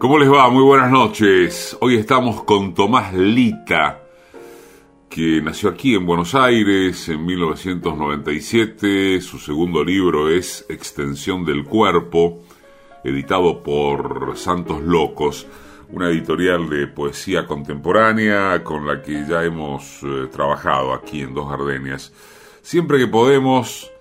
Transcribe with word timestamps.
¿Cómo 0.00 0.18
les 0.18 0.32
va? 0.32 0.48
Muy 0.48 0.62
buenas 0.62 0.90
noches. 0.90 1.76
Hoy 1.82 1.96
estamos 1.96 2.42
con 2.44 2.72
Tomás 2.72 3.12
Lita, 3.12 4.00
que 5.10 5.42
nació 5.42 5.68
aquí 5.68 5.94
en 5.94 6.06
Buenos 6.06 6.34
Aires 6.34 7.06
en 7.10 7.26
1997. 7.26 9.20
Su 9.20 9.38
segundo 9.38 9.84
libro 9.84 10.30
es 10.30 10.64
Extensión 10.70 11.44
del 11.44 11.64
Cuerpo, 11.64 12.40
editado 13.04 13.62
por 13.62 14.38
Santos 14.38 14.80
Locos, 14.80 15.46
una 15.90 16.08
editorial 16.08 16.70
de 16.70 16.86
poesía 16.86 17.46
contemporánea 17.46 18.64
con 18.64 18.86
la 18.86 19.02
que 19.02 19.26
ya 19.28 19.44
hemos 19.44 20.02
eh, 20.02 20.28
trabajado 20.32 20.94
aquí 20.94 21.20
en 21.20 21.34
Dos 21.34 21.50
Gardenias. 21.50 22.10
Siempre 22.62 22.96
que 22.96 23.06
podemos, 23.06 23.92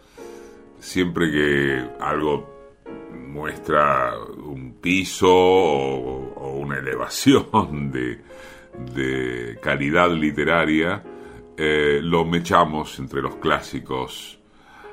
siempre 0.79 1.29
que 1.29 1.83
algo 1.99 2.48
muestra 3.13 4.13
un 4.17 4.75
piso 4.81 5.29
o, 5.29 6.57
una 6.57 6.79
elevación 6.79 7.91
de, 7.91 8.21
de 8.93 9.59
calidad 9.61 10.11
literaria, 10.11 11.03
eh, 11.57 11.99
lo 12.01 12.25
mechamos 12.25 12.97
entre 12.99 13.21
los 13.21 13.35
clásicos 13.35 14.39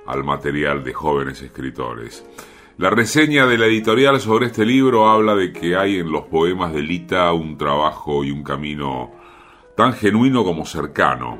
al 0.06 0.24
material 0.24 0.84
de 0.84 0.92
jóvenes 0.92 1.42
escritores. 1.42 2.24
La 2.78 2.90
reseña 2.90 3.46
de 3.46 3.56
la 3.56 3.66
editorial 3.66 4.20
sobre 4.20 4.46
este 4.46 4.66
libro 4.66 5.08
habla 5.08 5.34
de 5.34 5.52
que 5.52 5.76
hay 5.76 5.96
en 5.96 6.12
los 6.12 6.24
poemas 6.24 6.74
de 6.74 6.82
Lita 6.82 7.32
un 7.32 7.56
trabajo 7.56 8.22
y 8.22 8.30
un 8.30 8.42
camino 8.42 9.12
tan 9.76 9.92
genuino 9.94 10.44
como 10.44 10.66
cercano. 10.66 11.38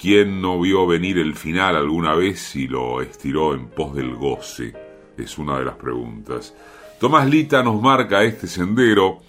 ¿Quién 0.00 0.40
no 0.40 0.60
vio 0.60 0.86
venir 0.86 1.18
el 1.18 1.34
final 1.34 1.76
alguna 1.76 2.14
vez 2.14 2.56
y 2.56 2.68
lo 2.68 3.02
estiró 3.02 3.54
en 3.54 3.68
pos 3.68 3.94
del 3.94 4.14
goce? 4.14 4.81
Es 5.18 5.38
una 5.38 5.58
de 5.58 5.64
las 5.64 5.76
preguntas. 5.76 6.54
Tomás 7.00 7.28
Lita 7.28 7.62
nos 7.62 7.80
marca 7.80 8.22
este 8.22 8.46
sendero, 8.46 9.20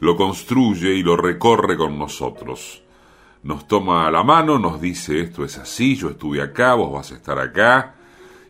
lo 0.00 0.16
construye 0.16 0.94
y 0.94 1.02
lo 1.02 1.16
recorre 1.16 1.76
con 1.76 1.98
nosotros. 1.98 2.82
Nos 3.42 3.66
toma 3.66 4.10
la 4.10 4.22
mano, 4.22 4.58
nos 4.58 4.80
dice 4.80 5.20
esto 5.20 5.44
es 5.44 5.58
así, 5.58 5.96
yo 5.96 6.10
estuve 6.10 6.42
acá, 6.42 6.74
vos 6.74 6.92
vas 6.92 7.10
a 7.12 7.16
estar 7.16 7.38
acá, 7.38 7.94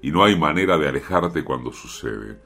y 0.02 0.10
no 0.10 0.24
hay 0.24 0.36
manera 0.36 0.76
de 0.76 0.88
alejarte 0.88 1.44
cuando 1.44 1.72
sucede. 1.72 2.38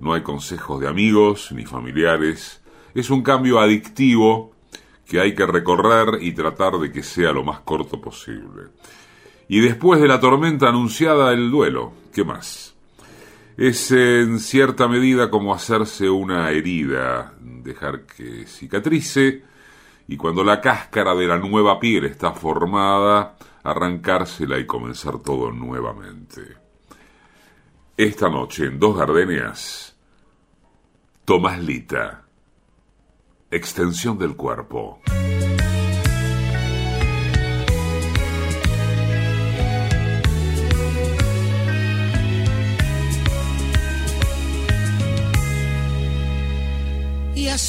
No 0.00 0.14
hay 0.14 0.22
consejos 0.22 0.80
de 0.80 0.88
amigos 0.88 1.52
ni 1.52 1.64
familiares. 1.64 2.60
Es 2.94 3.10
un 3.10 3.22
cambio 3.22 3.60
adictivo 3.60 4.52
que 5.06 5.20
hay 5.20 5.34
que 5.34 5.46
recorrer 5.46 6.22
y 6.22 6.32
tratar 6.32 6.78
de 6.78 6.90
que 6.90 7.02
sea 7.02 7.32
lo 7.32 7.44
más 7.44 7.60
corto 7.60 8.00
posible. 8.00 8.70
Y 9.48 9.60
después 9.60 10.00
de 10.00 10.08
la 10.08 10.18
tormenta 10.18 10.70
anunciada, 10.70 11.32
el 11.32 11.50
duelo. 11.50 11.92
¿Qué 12.12 12.24
más? 12.24 12.71
Es 13.56 13.90
en 13.92 14.38
cierta 14.38 14.88
medida 14.88 15.30
como 15.30 15.54
hacerse 15.54 16.08
una 16.08 16.50
herida, 16.50 17.34
dejar 17.40 18.06
que 18.06 18.46
cicatrice 18.46 19.42
y 20.08 20.16
cuando 20.16 20.42
la 20.44 20.60
cáscara 20.60 21.14
de 21.14 21.26
la 21.26 21.38
nueva 21.38 21.78
piel 21.78 22.04
está 22.04 22.32
formada, 22.32 23.36
arrancársela 23.62 24.58
y 24.58 24.66
comenzar 24.66 25.18
todo 25.18 25.50
nuevamente. 25.52 26.56
Esta 27.96 28.28
noche 28.28 28.66
en 28.66 28.78
Dos 28.78 28.96
Gardenias, 28.96 29.96
Tomás 31.24 31.60
Lita, 31.60 32.24
extensión 33.50 34.18
del 34.18 34.34
cuerpo. 34.34 35.00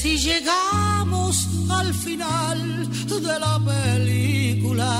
Así 0.04 0.18
llegamos 0.18 1.48
al 1.70 1.94
final 1.94 2.90
de 3.08 3.40
la 3.40 3.58
película. 3.72 4.92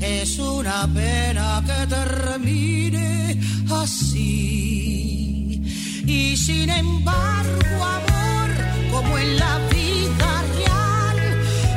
Es 0.00 0.40
una 0.40 0.88
pena 0.92 1.62
que 1.64 1.86
termine 1.86 3.40
así. 3.70 4.42
Y 6.04 6.36
sin 6.36 6.68
embargo, 6.68 7.76
amor, 7.98 8.50
como 8.90 9.18
en 9.18 9.38
la 9.38 9.58
vida 9.70 10.30
real, 10.56 11.18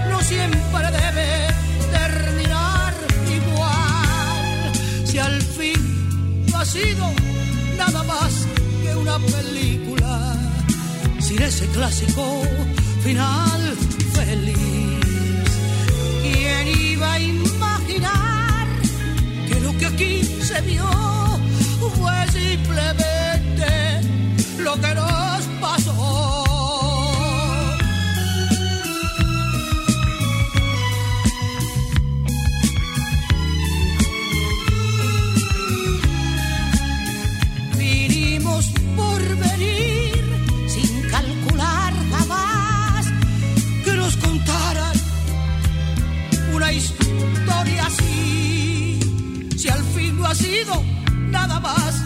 no 0.10 0.20
siempre 0.22 0.86
debe 1.02 1.30
terminar 1.92 2.94
igual. 3.40 4.72
Si 5.06 5.20
al 5.20 5.40
fin 5.44 6.48
no 6.52 6.58
ha 6.58 6.66
sido 6.66 7.06
nada 7.78 8.02
más 8.02 8.48
que 8.82 8.96
una 8.96 9.20
película 9.20 9.89
sin 11.30 11.44
ese 11.44 11.68
clásico 11.68 12.42
final 13.04 13.62
feliz. 14.14 14.58
¿Quién 16.24 16.68
iba 16.68 17.14
a 17.14 17.20
imaginar 17.20 18.68
que 19.48 19.60
lo 19.60 19.78
que 19.78 19.86
aquí 19.86 20.24
se 20.24 20.60
vio 20.62 20.90
fue 21.98 22.18
simplemente 22.32 23.70
lo 24.58 24.74
que 24.82 24.96
nos 24.96 25.42
pasó? 25.62 26.29
Ha 50.30 50.36
sido 50.36 50.84
nada 51.32 51.60
más 51.60 52.04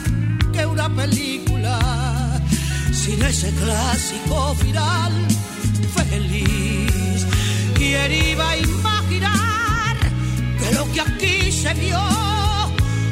que 0.54 0.66
una 0.66 0.88
película 0.96 1.78
sin 2.94 3.22
ese 3.22 3.52
clásico 3.52 4.56
final 4.56 5.12
feliz. 5.94 7.26
¿Quién 7.76 8.12
iba 8.12 8.50
a 8.50 8.58
imaginar 8.58 9.98
que 10.58 10.76
lo 10.76 10.90
que 10.94 11.02
aquí 11.02 11.52
se 11.52 11.74
vio 11.74 12.00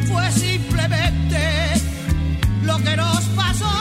fue 0.09 0.31
simplemente 0.31 1.41
lo 2.63 2.77
que 2.77 2.95
nos 2.95 3.21
pasó? 3.35 3.80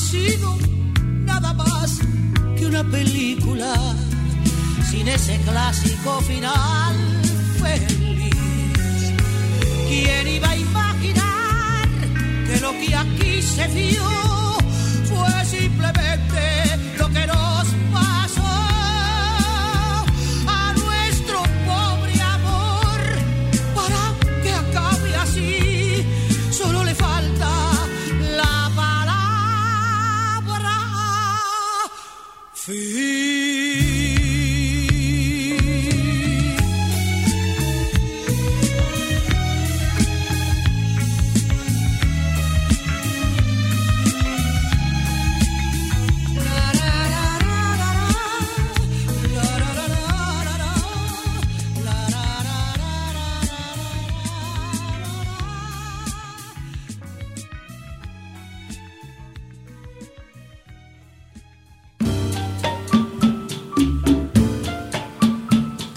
Sido 0.00 0.56
nada 1.24 1.52
más 1.52 2.00
que 2.56 2.66
una 2.66 2.82
película 2.84 3.74
sin 4.90 5.06
ese 5.06 5.38
clásico 5.42 6.20
final 6.22 6.94
feliz. 7.60 8.34
¿Quién 9.88 10.28
iba 10.28 10.50
a 10.50 10.56
imaginar 10.56 11.88
que 12.46 12.60
lo 12.60 12.72
que 12.72 12.94
aquí 12.94 13.42
se 13.42 13.66
vio 13.68 14.39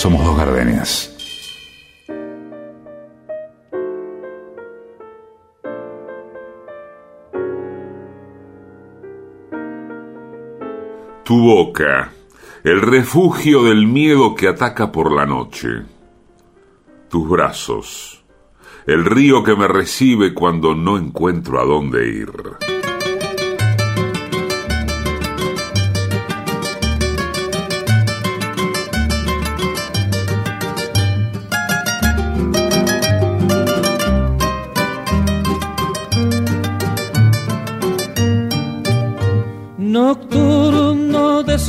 Somos 0.00 0.24
dos 0.24 0.34
gardenias. 0.34 1.14
Tu 11.22 11.38
boca, 11.38 12.12
el 12.64 12.80
refugio 12.80 13.64
del 13.64 13.86
miedo 13.86 14.34
que 14.34 14.48
ataca 14.48 14.90
por 14.90 15.12
la 15.12 15.26
noche. 15.26 15.68
Tus 17.10 17.28
brazos, 17.28 18.24
el 18.86 19.04
río 19.04 19.44
que 19.44 19.54
me 19.54 19.68
recibe 19.68 20.32
cuando 20.32 20.74
no 20.74 20.96
encuentro 20.96 21.60
a 21.60 21.66
dónde 21.66 22.08
ir. 22.08 22.79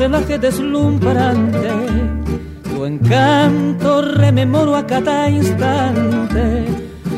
Celaje 0.01 0.39
deslumbrante, 0.39 1.69
tu 2.63 2.85
encanto 2.85 4.01
rememoro 4.01 4.75
a 4.75 4.83
cada 4.83 5.29
instante, 5.29 6.65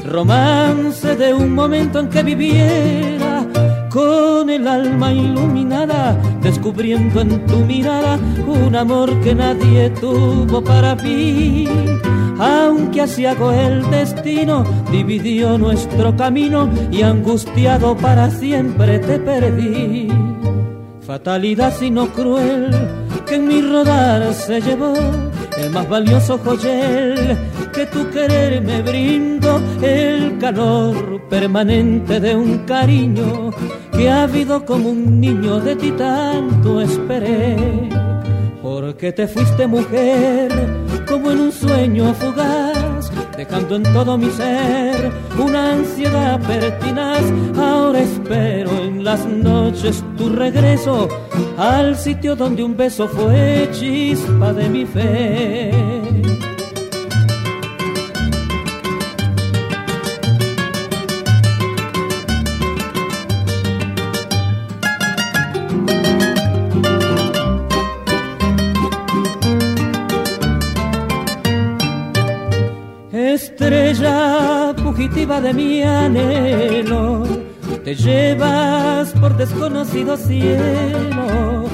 romance 0.06 1.16
de 1.16 1.34
un 1.34 1.56
momento 1.56 2.02
en 2.02 2.10
que 2.10 2.24
viviera 2.24 3.48
con 3.90 4.50
el 4.50 4.68
alma 4.68 5.14
iluminada, 5.14 6.18
descubriendo 6.42 7.22
en 7.22 7.46
tu 7.46 7.60
mirada 7.60 8.20
un 8.46 8.76
amor 8.76 9.18
que 9.22 9.34
nadie 9.34 9.90
tuvo 10.02 10.62
para 10.62 10.94
mí. 10.96 11.70
Aunque 12.38 13.00
asiago 13.00 13.54
el 13.54 13.90
destino 13.92 14.66
dividió 14.92 15.58
nuestro 15.58 16.18
camino 16.18 16.70
y 16.92 17.02
angustiado 17.04 17.96
para 17.96 18.30
siempre 18.30 19.00
te 19.00 19.20
perdí. 19.20 20.10
Fatalidad 21.06 21.74
sino 21.78 22.08
cruel 22.14 22.72
que 23.26 23.36
en 23.36 23.48
mi 23.48 23.62
rodar 23.62 24.34
se 24.34 24.62
llevó 24.62 24.94
el 25.58 25.70
más 25.70 25.88
valioso 25.90 26.38
joyel 26.38 27.38
que 27.74 27.86
tu 27.88 28.10
querer 28.10 28.62
me 28.62 28.82
brindo, 28.82 29.62
el 29.82 30.38
calor 30.38 31.22
permanente 31.30 32.20
de 32.20 32.36
un 32.36 32.60
cariño 32.60 33.52
que 33.92 34.10
ha 34.10 34.24
habido 34.24 34.66
como 34.66 34.90
un 34.90 35.20
niño 35.20 35.60
de 35.60 35.76
ti 35.76 35.92
tanto 35.92 36.82
esperé. 36.82 37.58
Porque 38.62 39.12
te 39.12 39.28
fuiste 39.28 39.68
mujer 39.68 40.52
como 41.08 41.32
en 41.32 41.40
un 41.42 41.52
sueño 41.52 42.14
fugaz 42.14 42.93
dejando 43.38 43.76
en 43.76 43.84
todo 43.84 44.18
mi 44.18 44.30
ser 44.32 45.12
una 45.38 45.74
ansiedad 45.74 46.40
pertinaz. 46.42 47.24
Ahora 47.58 48.00
espero 48.00 48.72
en 48.72 49.04
las 49.04 49.26
noches 49.26 50.04
tu 50.18 50.30
regreso 50.30 51.08
al 51.58 51.96
sitio 51.96 52.36
donde 52.36 52.64
un 52.64 52.76
beso 52.76 53.08
fue 53.08 53.70
chispa 53.72 54.54
de 54.54 54.70
mi 54.70 54.86
fe. 54.86 56.03
Fugitiva 75.04 75.42
de 75.42 75.54
mi 75.54 75.84
anhelo, 75.84 77.24
te 77.84 77.94
llevas 77.94 79.12
por 79.12 79.36
desconocido 79.36 80.16
cielo. 80.16 81.66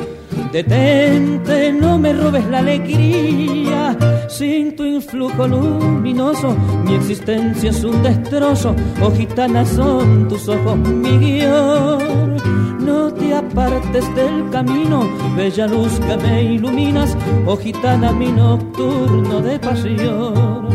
Detente, 0.51 1.71
no 1.71 1.99
me 1.99 2.11
robes 2.13 2.43
la 2.47 2.57
alegría, 2.57 3.95
sin 4.27 4.75
tu 4.75 4.83
influjo 4.83 5.47
luminoso, 5.47 6.55
mi 6.85 6.95
existencia 6.95 7.69
es 7.69 7.83
un 7.83 8.01
destrozo, 8.01 8.75
oh 8.99 9.11
gitana 9.11 9.63
son 9.63 10.27
tus 10.27 10.47
ojos 10.47 10.77
mi 10.77 11.17
guion. 11.19 12.35
No 12.79 13.13
te 13.13 13.35
apartes 13.35 14.15
del 14.15 14.49
camino, 14.49 15.07
bella 15.37 15.67
luz 15.67 15.99
que 15.99 16.17
me 16.17 16.43
iluminas, 16.53 17.15
oh 17.45 17.57
gitana 17.57 18.11
mi 18.11 18.31
nocturno 18.31 19.39
de 19.39 19.59
pasión. 19.59 20.67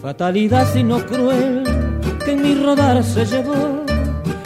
Fatalidad 0.00 0.64
sino 0.72 1.04
cruel 1.04 1.87
en 2.28 2.42
mi 2.42 2.54
rodar 2.54 3.02
se 3.02 3.24
llevó 3.24 3.84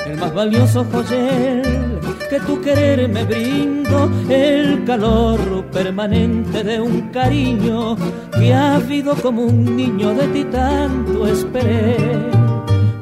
el 0.07 0.17
más 0.17 0.33
valioso 0.35 0.85
joyel 0.93 1.99
que 2.31 2.41
tu 2.41 2.61
querer 2.63 3.09
me 3.09 3.25
brindo, 3.25 4.11
el 4.31 4.85
calor 4.85 5.67
permanente 5.71 6.63
de 6.65 6.81
un 6.81 7.11
cariño 7.11 7.97
que 8.39 8.55
ha 8.55 8.77
habido 8.77 9.15
como 9.17 9.43
un 9.43 9.77
niño 9.77 10.15
de 10.15 10.27
ti 10.29 10.45
tanto 10.45 11.27
esperé. 11.27 11.97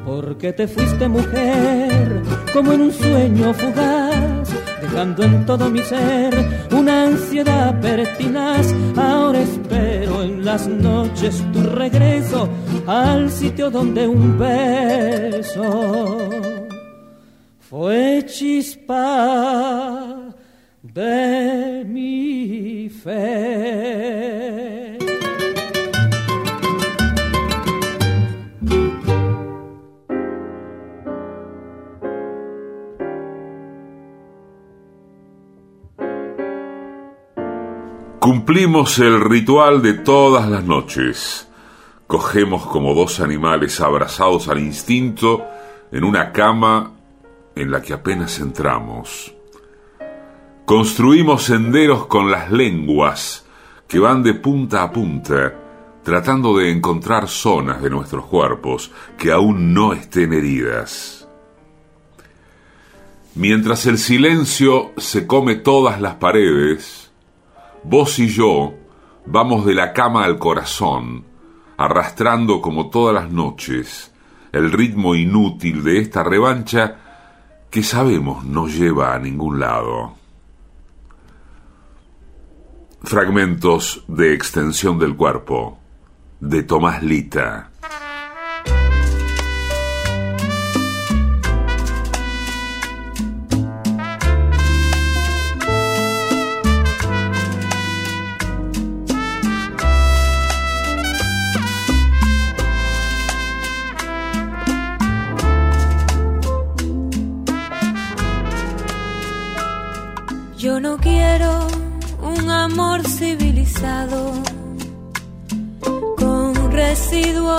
Porque 0.04 0.52
te 0.52 0.66
fuiste 0.66 1.08
mujer 1.08 2.22
como 2.52 2.72
en 2.72 2.80
un 2.80 2.92
sueño 2.92 3.54
fugaz 3.54 4.09
dejando 4.90 5.22
en 5.22 5.46
todo 5.46 5.70
mi 5.70 5.80
ser 5.82 6.34
una 6.72 7.04
ansiedad 7.04 7.80
pertinaz. 7.80 8.74
Ahora 8.96 9.40
espero 9.40 10.22
en 10.22 10.44
las 10.44 10.66
noches 10.66 11.44
tu 11.52 11.62
regreso 11.62 12.48
al 12.86 13.30
sitio 13.30 13.70
donde 13.70 14.08
un 14.08 14.38
beso 14.38 16.18
fue 17.58 18.24
chispa 18.26 20.16
de 20.82 21.84
mi 21.86 22.88
fe. 22.88 24.89
Cumplimos 38.20 38.98
el 38.98 39.18
ritual 39.18 39.80
de 39.80 39.94
todas 39.94 40.46
las 40.46 40.62
noches. 40.62 41.48
Cogemos 42.06 42.66
como 42.66 42.92
dos 42.92 43.18
animales 43.18 43.80
abrazados 43.80 44.48
al 44.48 44.58
instinto 44.58 45.46
en 45.90 46.04
una 46.04 46.30
cama 46.30 46.92
en 47.56 47.70
la 47.70 47.80
que 47.80 47.94
apenas 47.94 48.38
entramos. 48.38 49.34
Construimos 50.66 51.44
senderos 51.44 52.08
con 52.08 52.30
las 52.30 52.52
lenguas 52.52 53.46
que 53.88 53.98
van 53.98 54.22
de 54.22 54.34
punta 54.34 54.82
a 54.82 54.92
punta, 54.92 55.54
tratando 56.04 56.58
de 56.58 56.70
encontrar 56.70 57.26
zonas 57.26 57.80
de 57.80 57.88
nuestros 57.88 58.26
cuerpos 58.26 58.92
que 59.16 59.32
aún 59.32 59.72
no 59.72 59.94
estén 59.94 60.34
heridas. 60.34 61.26
Mientras 63.34 63.86
el 63.86 63.96
silencio 63.96 64.92
se 64.98 65.26
come 65.26 65.54
todas 65.54 66.02
las 66.02 66.16
paredes, 66.16 66.99
Vos 67.82 68.18
y 68.18 68.28
yo 68.28 68.74
vamos 69.26 69.64
de 69.64 69.74
la 69.74 69.92
cama 69.92 70.24
al 70.24 70.38
corazón, 70.38 71.24
arrastrando 71.76 72.60
como 72.60 72.90
todas 72.90 73.14
las 73.14 73.30
noches 73.32 74.12
el 74.52 74.72
ritmo 74.72 75.14
inútil 75.14 75.82
de 75.82 75.98
esta 75.98 76.22
revancha 76.22 76.96
que 77.70 77.82
sabemos 77.82 78.44
no 78.44 78.66
lleva 78.66 79.14
a 79.14 79.18
ningún 79.18 79.60
lado. 79.60 80.14
Fragmentos 83.02 84.04
de 84.08 84.34
extensión 84.34 84.98
del 84.98 85.16
cuerpo 85.16 85.78
de 86.40 86.62
Tomás 86.62 87.02
Lita. 87.02 87.69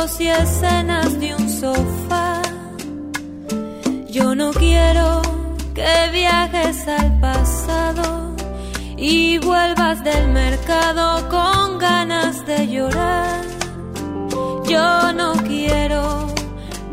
Y 0.02 0.30
escenas 0.30 1.20
de 1.20 1.36
un 1.36 1.48
sofá. 1.48 2.42
Yo 4.10 4.34
no 4.34 4.52
quiero 4.52 5.22
que 5.76 6.10
viajes 6.12 6.88
al 6.88 7.20
pasado 7.20 8.36
y 8.98 9.38
vuelvas 9.38 10.04
del 10.04 10.30
mercado 10.30 11.30
con 11.30 11.78
ganas 11.78 12.44
de 12.48 12.68
llorar. 12.68 13.42
Yo 14.68 15.14
no 15.14 15.34
quiero 15.34 16.34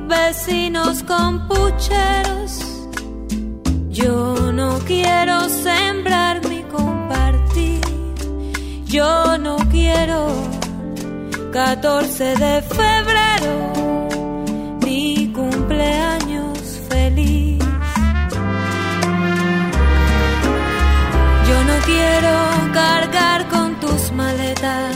vecinos 0.06 1.02
con 1.04 1.48
pucheros. 1.48 2.62
Yo 3.88 4.52
no 4.52 4.80
quiero 4.80 5.48
sembrar 5.48 6.44
ni 6.46 6.62
compartir. 6.64 7.80
Yo 8.84 9.38
no 9.38 9.56
quiero 9.70 10.47
14 11.52 12.24
de 12.36 12.62
febrero 12.62 13.72
mi 14.84 15.32
cumpleaños 15.32 16.58
feliz. 16.90 17.58
Yo 21.48 21.64
no 21.64 21.76
quiero 21.86 22.34
cargar 22.74 23.48
con 23.48 23.80
tus 23.80 24.12
maletas. 24.12 24.94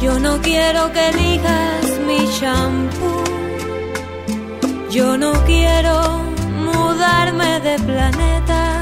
Yo 0.00 0.18
no 0.18 0.40
quiero 0.40 0.90
que 0.92 1.08
elijas 1.10 2.00
mi 2.06 2.26
shampoo. 2.38 3.24
Yo 4.90 5.18
no 5.18 5.32
quiero 5.44 6.22
mudarme 6.64 7.60
de 7.60 7.76
planeta, 7.80 8.80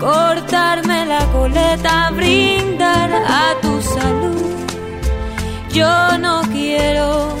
cortarme 0.00 1.06
la 1.06 1.24
coleta, 1.32 2.10
brindar 2.10 3.12
a. 3.12 3.51
Yo 5.72 6.18
no 6.18 6.42
quiero 6.52 7.34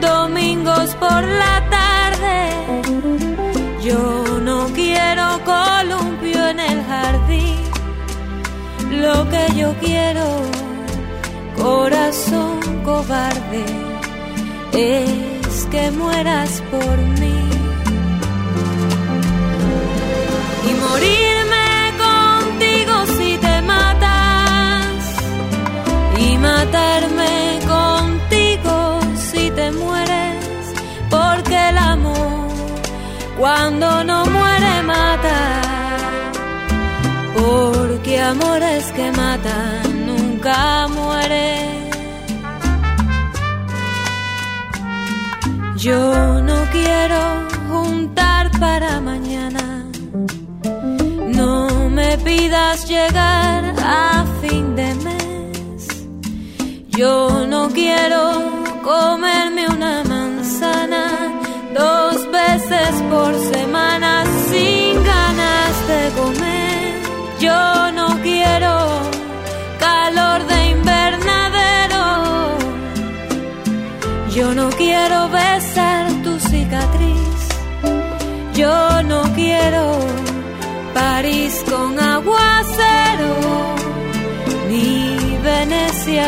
domingos 0.00 0.94
por 0.96 1.22
la 1.22 1.62
tarde. 1.70 2.82
Yo 3.80 4.40
no 4.40 4.66
quiero 4.74 5.40
columpio 5.44 6.48
en 6.48 6.58
el 6.58 6.84
jardín. 6.84 7.56
Lo 8.90 9.28
que 9.30 9.44
yo 9.54 9.74
quiero, 9.80 10.26
corazón 11.56 12.58
cobarde, 12.84 13.64
es 14.72 15.66
que 15.70 15.90
mueras 15.92 16.62
por 16.70 16.96
mí. 17.20 17.38
Y 20.68 20.74
morirme 20.84 21.31
matarme 26.42 27.60
contigo 27.74 28.76
si 29.14 29.50
te 29.50 29.70
mueres. 29.70 30.44
Porque 31.10 31.56
el 31.70 31.78
amor, 31.78 32.48
cuando 33.38 34.04
no 34.04 34.18
muere, 34.26 34.74
mata. 34.82 35.40
Porque 37.36 38.20
amores 38.20 38.84
que 38.96 39.06
matan 39.12 40.06
nunca 40.10 40.88
mueren. 40.88 41.70
Yo 45.76 46.40
no 46.48 46.58
quiero 46.70 47.20
juntar 47.70 48.50
para 48.60 49.00
mañana. 49.00 49.64
No 51.38 51.88
me 51.90 52.16
pidas 52.18 52.88
llegar 52.88 53.74
a. 53.78 54.31
Yo 57.02 57.46
no 57.48 57.68
quiero 57.70 58.22
comerme 58.80 59.66
una 59.66 60.04
manzana 60.04 61.04
dos 61.74 62.30
veces 62.30 62.90
por 63.10 63.34
semana 63.52 64.24
sin 64.48 65.02
ganas 65.12 65.72
de 65.90 66.02
comer. 66.20 66.92
Yo 67.40 67.90
no 67.98 68.06
quiero 68.22 68.74
calor 69.80 70.46
de 70.46 70.58
invernadero. 70.76 72.04
Yo 74.36 74.54
no 74.54 74.70
quiero 74.70 75.28
besar 75.28 76.02
tu 76.22 76.38
cicatriz. 76.38 77.40
Yo 78.54 79.02
no 79.02 79.22
quiero 79.34 79.82
París 80.94 81.64
con 81.68 81.98
aguacero, 81.98 83.11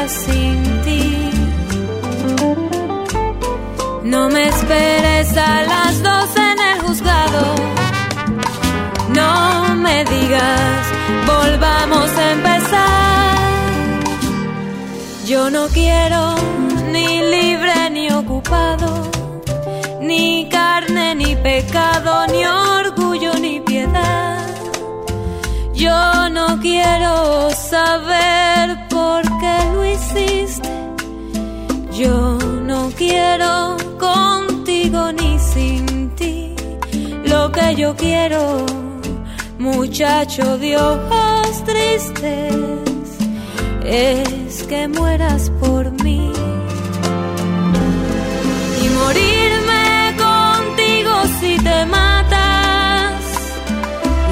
Sin 0.06 0.62
ti. 0.84 1.30
No 4.04 4.28
me 4.28 4.48
esperes 4.48 5.36
a 5.36 5.62
las 5.62 6.02
dos 6.02 6.36
en 6.36 6.58
el 6.70 6.78
juzgado. 6.82 7.44
No 9.08 9.74
me 9.76 10.04
digas, 10.04 10.82
volvamos 11.26 12.10
a 12.18 12.32
empezar. 12.32 13.38
Yo 15.26 15.50
no 15.50 15.68
quiero 15.68 16.34
ni 16.92 17.22
libre 17.22 17.90
ni 17.90 18.10
ocupado, 18.10 19.10
ni 20.00 20.48
carne 20.50 21.14
ni 21.14 21.34
pecado, 21.34 22.26
ni 22.26 22.44
orgullo 22.44 23.32
ni 23.40 23.60
piedad. 23.60 24.46
Yo 25.72 26.28
no 26.28 26.60
quiero 26.60 27.50
saber 27.50 28.43
Yo 31.96 32.38
no 32.66 32.90
quiero 32.96 33.76
contigo 34.00 35.12
ni 35.12 35.38
sin 35.38 36.10
ti. 36.16 36.52
Lo 37.24 37.52
que 37.52 37.76
yo 37.76 37.94
quiero, 37.94 38.66
muchacho 39.60 40.58
de 40.58 40.76
ojos 40.76 41.64
tristes, 41.64 42.54
es 43.84 44.64
que 44.64 44.88
mueras 44.88 45.50
por 45.60 45.92
mí. 46.02 46.32
Y 48.82 48.88
morirme 48.88 50.16
contigo 50.18 51.12
si 51.38 51.56
te 51.58 51.86
matas. 51.86 53.22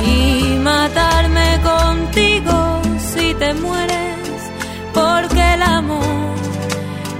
Y 0.04 0.58
matarme 0.58 1.60
contigo 1.62 2.80
si 3.14 3.34
te 3.34 3.54
mueres. 3.54 4.40
Porque 4.92 5.54
el 5.54 5.62
amor, 5.62 6.21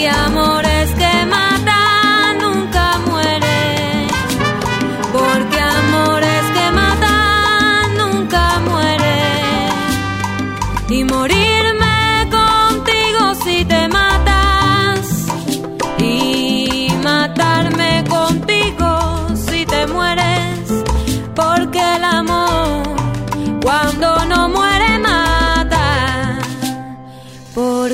Porque 0.00 0.08
amores 0.08 0.69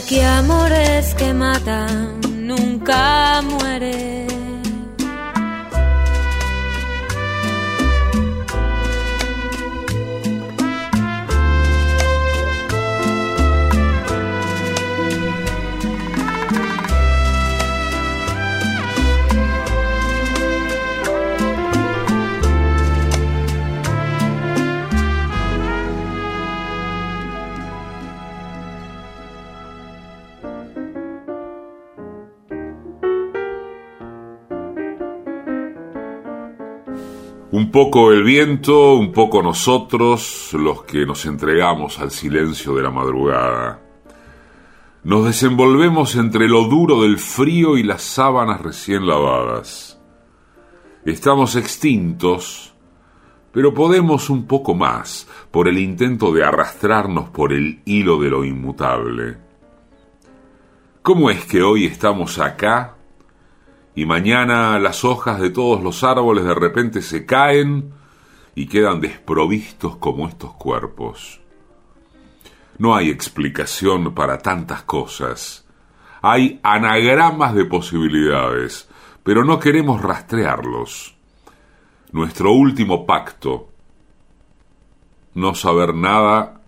Porque 0.09 0.23
amores 0.25 1.15
que 1.17 1.35
matan 1.35 2.21
nunca 2.47 3.43
mueren. 3.43 4.36
Poco 37.77 38.11
el 38.11 38.23
viento, 38.23 38.95
un 38.95 39.13
poco 39.13 39.43
nosotros, 39.43 40.49
los 40.55 40.85
que 40.85 41.05
nos 41.05 41.27
entregamos 41.27 41.99
al 41.99 42.11
silencio 42.11 42.75
de 42.75 42.83
la 42.83 42.91
madrugada. 42.91 43.83
Nos 45.05 45.27
desenvolvemos 45.27 46.17
entre 46.17 46.49
lo 46.49 46.65
duro 46.65 47.03
del 47.03 47.19
frío 47.19 47.77
y 47.77 47.83
las 47.83 48.01
sábanas 48.01 48.63
recién 48.63 49.07
lavadas. 49.07 50.01
Estamos 51.05 51.55
extintos, 51.55 52.73
pero 53.53 53.75
podemos 53.75 54.31
un 54.31 54.47
poco 54.47 54.75
más 54.75 55.29
por 55.51 55.69
el 55.69 55.77
intento 55.77 56.33
de 56.33 56.45
arrastrarnos 56.45 57.29
por 57.29 57.53
el 57.53 57.83
hilo 57.85 58.19
de 58.19 58.31
lo 58.31 58.43
inmutable. 58.43 59.37
¿Cómo 61.03 61.29
es 61.29 61.45
que 61.45 61.63
hoy 61.63 61.85
estamos 61.85 62.39
acá 62.39 62.96
y 63.97 64.05
mañana 64.05 64.79
las 64.79 65.05
hojas 65.05 65.41
de 65.41 65.49
todos 65.49 65.83
los 65.83 66.05
árboles 66.05 66.45
de 66.45 66.55
repente 66.55 67.01
se 67.01 67.25
caen 67.25 67.95
y 68.55 68.67
quedan 68.67 69.01
desprovistos 69.01 69.97
como 69.97 70.29
estos 70.29 70.53
cuerpos. 70.53 71.41
No 72.77 72.95
hay 72.95 73.09
explicación 73.09 74.15
para 74.15 74.37
tantas 74.39 74.83
cosas. 74.83 75.67
Hay 76.21 76.61
anagramas 76.63 77.55
de 77.55 77.65
posibilidades, 77.65 78.87
pero 79.23 79.45
no 79.47 79.59
queremos 79.59 80.03
rastrearlos. 80.03 81.17
Nuestro 82.13 82.53
último 82.53 83.07
pacto, 83.07 83.71
no 85.33 85.55
saber 85.55 85.95
nada 85.95 86.61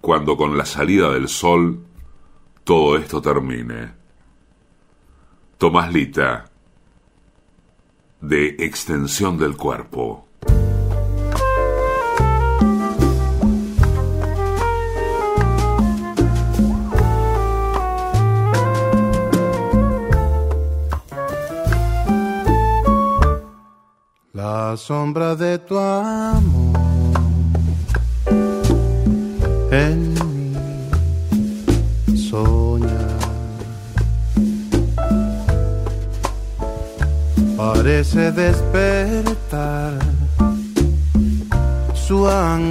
cuando 0.00 0.36
con 0.36 0.58
la 0.58 0.64
salida 0.64 1.12
del 1.12 1.28
sol 1.28 1.84
todo 2.64 2.96
esto 2.96 3.22
termine. 3.22 3.97
Tomás 5.58 5.92
Lita, 5.92 6.44
de 8.20 8.54
Extensión 8.60 9.36
del 9.36 9.56
Cuerpo. 9.56 10.28
La 24.32 24.76
sombra 24.76 25.34
de 25.34 25.58
tu 25.58 25.76
amor 25.76 26.78
en 29.72 30.27
parece 37.58 38.30
despertar 38.30 39.98
su 41.92 42.28
ansiedad. 42.28 42.64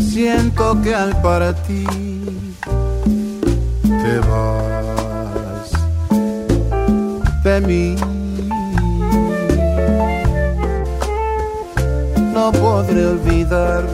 Siento 0.00 0.80
que 0.80 0.94
al 0.94 1.20
partir 1.20 1.86
te 3.82 4.18
vas 4.30 5.70
de 7.44 7.60
mí. 7.60 7.94
No 12.32 12.50
podré 12.52 13.04
olvidar 13.06 13.84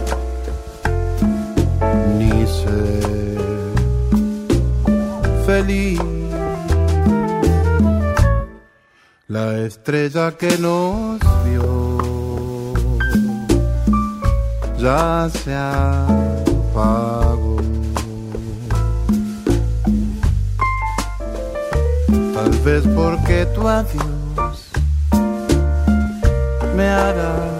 ni 2.16 2.46
ser 2.46 2.93
La 9.28 9.56
estrella 9.60 10.32
que 10.36 10.58
nos 10.58 11.20
vio 11.44 11.96
ya 14.76 15.30
se 15.30 15.54
apagó. 15.54 16.96
Tal 22.34 22.50
vez 22.64 22.82
porque 22.96 23.46
tu 23.54 23.68
adiós 23.68 24.72
me 26.76 26.88
hará 26.88 27.53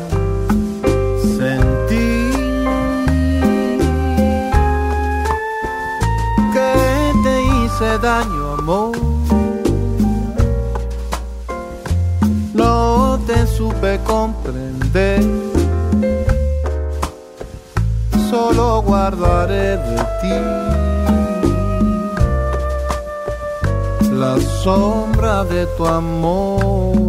daño, 7.99 8.55
amor. 8.59 8.97
No 12.53 13.19
te 13.27 13.47
supe 13.47 14.01
comprender, 14.05 15.23
solo 18.31 18.83
guardaré 18.83 19.77
de 19.89 19.97
ti 20.21 20.37
la 24.25 24.41
sombra 24.63 25.45
de 25.45 25.67
tu 25.77 25.87
amor. 25.87 27.04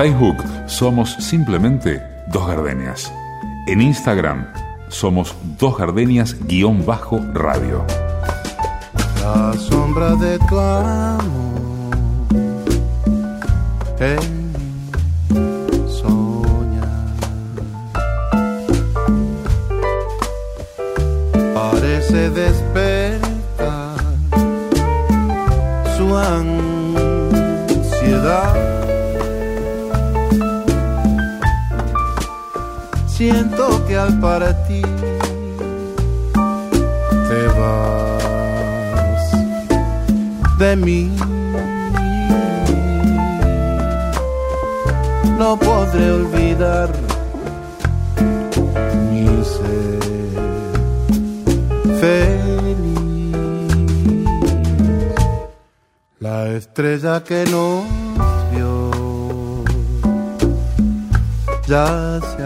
Facebook 0.00 0.40
somos 0.66 1.12
simplemente 1.18 2.02
Dos 2.32 2.48
Gardenias. 2.48 3.12
En 3.66 3.82
Instagram 3.82 4.46
somos 4.88 5.34
Dos 5.58 5.76
Gardenias-radio. 5.76 7.84
La 9.22 9.52
sombra 9.58 10.16
de 10.16 10.38
tu 10.48 10.58
amor 10.58 11.20
en 14.00 14.52
soñar 15.86 16.88
parece 21.52 22.30
siento 33.20 33.84
que 33.86 33.98
al 33.98 34.18
partir 34.18 34.86
te 37.28 37.40
vas 37.58 39.30
de 40.58 40.76
mí. 40.76 41.12
no 45.38 45.58
podré 45.58 46.06
olvidar 46.12 46.88
mi 49.10 49.26
ser 49.54 50.00
feliz. 52.00 53.36
La 56.20 56.48
estrella 56.58 57.22
que 57.22 57.44
nos 57.52 57.84
vio 58.50 58.90
ya 61.70 62.18
se 62.30 62.39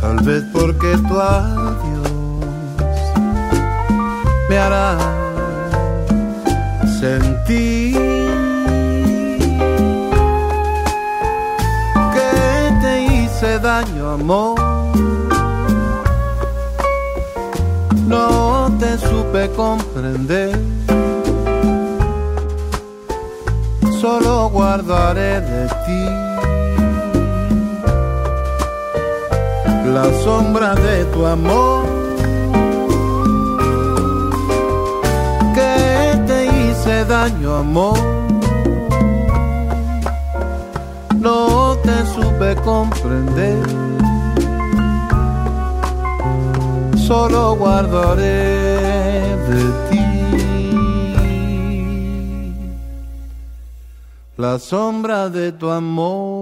Tal 0.00 0.16
vez 0.24 0.44
porque 0.52 0.96
tu 1.08 1.18
adiós 1.18 2.10
me 4.48 4.56
hará 4.58 4.96
sentir 7.00 7.98
que 12.14 12.30
te 12.82 12.92
hice 13.06 13.58
daño, 13.58 14.10
amor. 14.10 14.54
No 18.06 18.70
te 18.78 18.96
supe 18.98 19.50
comprender. 19.56 20.56
Solo 24.00 24.50
guardaré 24.64 25.32
de 25.50 25.62
ti 25.84 26.02
la 29.96 30.06
sombra 30.24 30.74
de 30.86 30.96
tu 31.12 31.20
amor. 31.36 31.82
Que 35.56 35.74
te 36.28 36.38
hice 36.54 36.94
daño, 37.04 37.48
amor. 37.64 37.98
No 41.26 41.76
te 41.86 41.96
supe 42.14 42.50
comprender. 42.70 43.62
Solo 47.06 47.40
guardaré 47.62 48.63
la 54.44 54.58
sombra 54.58 55.30
de 55.30 55.52
tu 55.52 55.70
amor. 55.70 56.33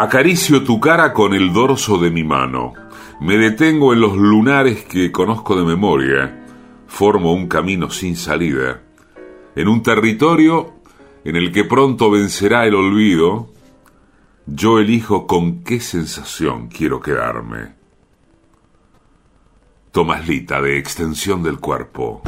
Acaricio 0.00 0.62
tu 0.62 0.78
cara 0.78 1.12
con 1.12 1.34
el 1.34 1.52
dorso 1.52 1.98
de 1.98 2.08
mi 2.08 2.22
mano. 2.22 2.72
Me 3.20 3.36
detengo 3.36 3.92
en 3.92 4.00
los 4.00 4.16
lunares 4.16 4.84
que 4.84 5.10
conozco 5.10 5.56
de 5.56 5.64
memoria. 5.64 6.46
Formo 6.86 7.32
un 7.32 7.48
camino 7.48 7.90
sin 7.90 8.14
salida. 8.14 8.80
En 9.56 9.66
un 9.66 9.82
territorio 9.82 10.74
en 11.24 11.34
el 11.34 11.50
que 11.50 11.64
pronto 11.64 12.12
vencerá 12.12 12.64
el 12.64 12.76
olvido, 12.76 13.50
yo 14.46 14.78
elijo 14.78 15.26
con 15.26 15.64
qué 15.64 15.80
sensación 15.80 16.68
quiero 16.68 17.00
quedarme. 17.00 17.74
Tomaslita 19.90 20.62
de 20.62 20.78
extensión 20.78 21.42
del 21.42 21.58
cuerpo. 21.58 22.22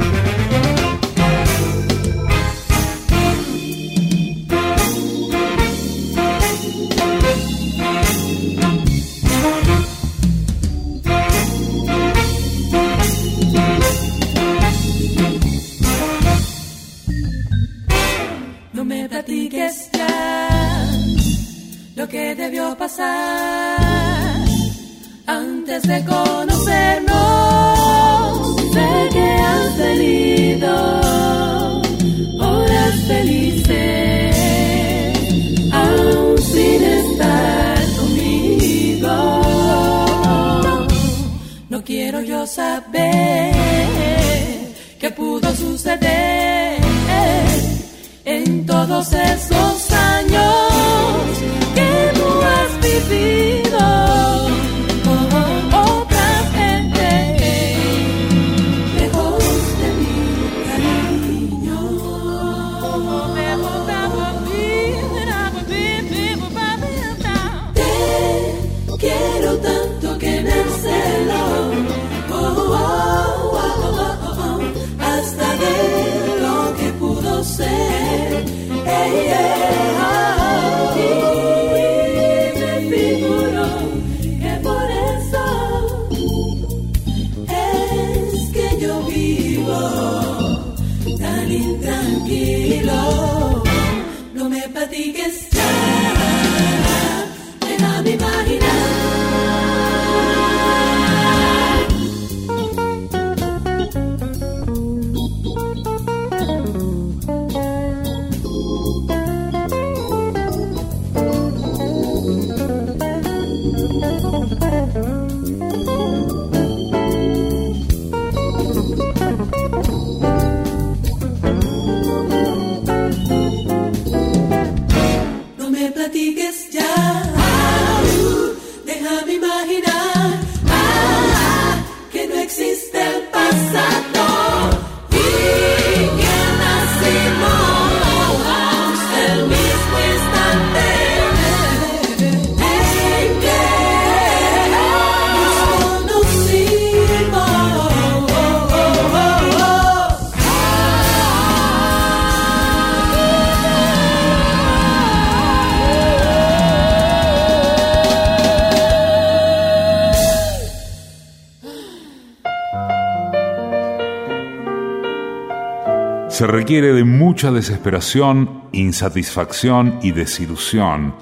Requiere 166.71 166.93
de 166.93 167.03
mucha 167.03 167.51
desesperación 167.51 168.63
insatisfacción 168.71 169.99
y 170.01 170.13
desilusión 170.13 171.13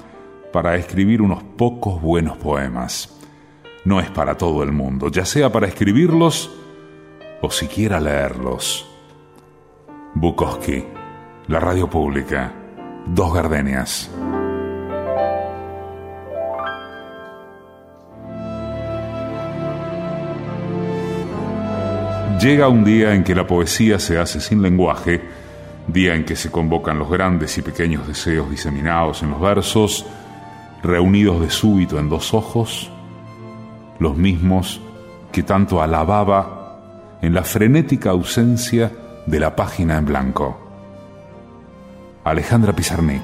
para 0.53 0.75
escribir 0.75 1.23
unos 1.23 1.41
pocos 1.41 1.99
buenos 1.99 2.37
poemas. 2.37 3.17
No 3.83 3.99
es 3.99 4.11
para 4.11 4.37
todo 4.37 4.61
el 4.61 4.71
mundo, 4.71 5.09
ya 5.09 5.25
sea 5.25 5.51
para 5.51 5.65
escribirlos 5.65 6.51
o 7.41 7.49
siquiera 7.49 7.99
leerlos. 7.99 8.87
Bukowski, 10.13 10.83
la 11.47 11.59
radio 11.59 11.89
pública, 11.89 12.53
dos 13.07 13.33
gardenias. 13.33 14.11
Llega 22.39 22.67
un 22.67 22.83
día 22.83 23.15
en 23.15 23.23
que 23.23 23.33
la 23.33 23.47
poesía 23.47 23.97
se 23.97 24.19
hace 24.19 24.39
sin 24.39 24.61
lenguaje, 24.61 25.38
día 25.91 26.15
en 26.15 26.25
que 26.25 26.35
se 26.35 26.51
convocan 26.51 26.99
los 26.99 27.09
grandes 27.09 27.57
y 27.57 27.61
pequeños 27.61 28.07
deseos 28.07 28.49
diseminados 28.49 29.23
en 29.23 29.31
los 29.31 29.41
versos, 29.41 30.05
reunidos 30.81 31.41
de 31.41 31.49
súbito 31.49 31.99
en 31.99 32.09
dos 32.09 32.33
ojos, 32.33 32.91
los 33.99 34.15
mismos 34.15 34.81
que 35.31 35.43
tanto 35.43 35.81
alababa 35.81 37.17
en 37.21 37.33
la 37.33 37.43
frenética 37.43 38.11
ausencia 38.11 38.91
de 39.25 39.39
la 39.39 39.55
página 39.55 39.97
en 39.97 40.05
blanco. 40.05 40.59
Alejandra 42.23 42.73
Pizarnik. 42.73 43.23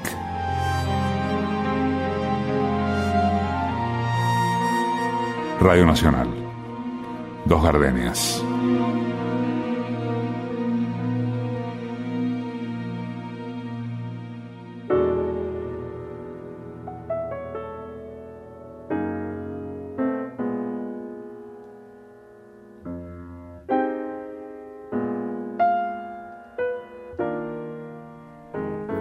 Radio 5.60 5.86
Nacional. 5.86 6.28
Dos 7.44 7.62
Gardenias. 7.62 8.45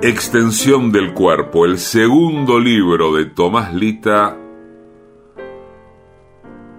Extensión 0.08 0.92
del 0.92 1.16
cuerpo, 1.16 1.66
el 1.66 1.80
segundo 1.80 2.60
libro 2.60 3.16
de 3.16 3.26
Tomás 3.26 3.74
Lita, 3.74 4.38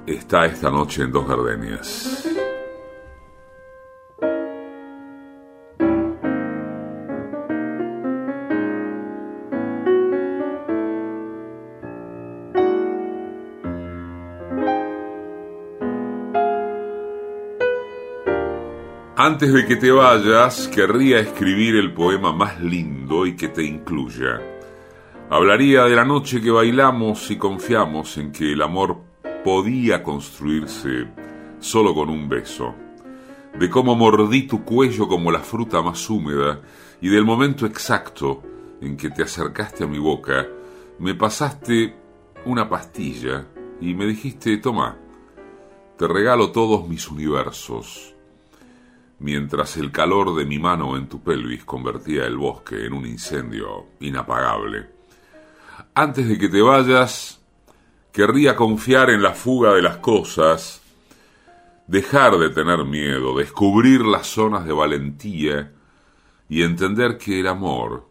está 0.06 0.46
esta 0.46 0.70
noche 0.70 1.02
en 1.02 1.10
Dos 1.10 1.26
Gardenias. 1.26 2.25
Antes 19.26 19.52
de 19.52 19.66
que 19.66 19.74
te 19.74 19.90
vayas, 19.90 20.68
querría 20.68 21.18
escribir 21.18 21.74
el 21.74 21.92
poema 21.92 22.32
más 22.32 22.60
lindo 22.60 23.26
y 23.26 23.34
que 23.34 23.48
te 23.48 23.64
incluya. 23.64 24.40
Hablaría 25.28 25.82
de 25.82 25.96
la 25.96 26.04
noche 26.04 26.40
que 26.40 26.52
bailamos 26.52 27.28
y 27.32 27.36
confiamos 27.36 28.18
en 28.18 28.30
que 28.30 28.52
el 28.52 28.62
amor 28.62 29.00
podía 29.42 30.04
construirse 30.04 31.08
solo 31.58 31.92
con 31.92 32.08
un 32.08 32.28
beso, 32.28 32.72
de 33.58 33.68
cómo 33.68 33.96
mordí 33.96 34.46
tu 34.46 34.64
cuello 34.64 35.08
como 35.08 35.32
la 35.32 35.40
fruta 35.40 35.82
más 35.82 36.08
húmeda 36.08 36.60
y 37.00 37.08
del 37.08 37.24
momento 37.24 37.66
exacto 37.66 38.44
en 38.80 38.96
que 38.96 39.10
te 39.10 39.24
acercaste 39.24 39.82
a 39.82 39.88
mi 39.88 39.98
boca, 39.98 40.46
me 41.00 41.16
pasaste 41.16 41.96
una 42.44 42.68
pastilla 42.68 43.44
y 43.80 43.92
me 43.92 44.06
dijiste, 44.06 44.56
toma, 44.58 44.96
te 45.98 46.06
regalo 46.06 46.52
todos 46.52 46.88
mis 46.88 47.08
universos 47.08 48.15
mientras 49.18 49.76
el 49.76 49.90
calor 49.92 50.34
de 50.36 50.44
mi 50.44 50.58
mano 50.58 50.96
en 50.96 51.08
tu 51.08 51.22
pelvis 51.22 51.64
convertía 51.64 52.24
el 52.24 52.36
bosque 52.36 52.86
en 52.86 52.92
un 52.92 53.06
incendio 53.06 53.86
inapagable. 54.00 54.90
Antes 55.94 56.28
de 56.28 56.38
que 56.38 56.48
te 56.48 56.60
vayas, 56.60 57.40
querría 58.12 58.56
confiar 58.56 59.10
en 59.10 59.22
la 59.22 59.32
fuga 59.32 59.72
de 59.72 59.82
las 59.82 59.98
cosas, 59.98 60.82
dejar 61.86 62.38
de 62.38 62.50
tener 62.50 62.84
miedo, 62.84 63.36
descubrir 63.36 64.02
las 64.02 64.26
zonas 64.26 64.64
de 64.66 64.72
valentía 64.72 65.72
y 66.48 66.62
entender 66.62 67.18
que 67.18 67.40
el 67.40 67.46
amor 67.46 68.08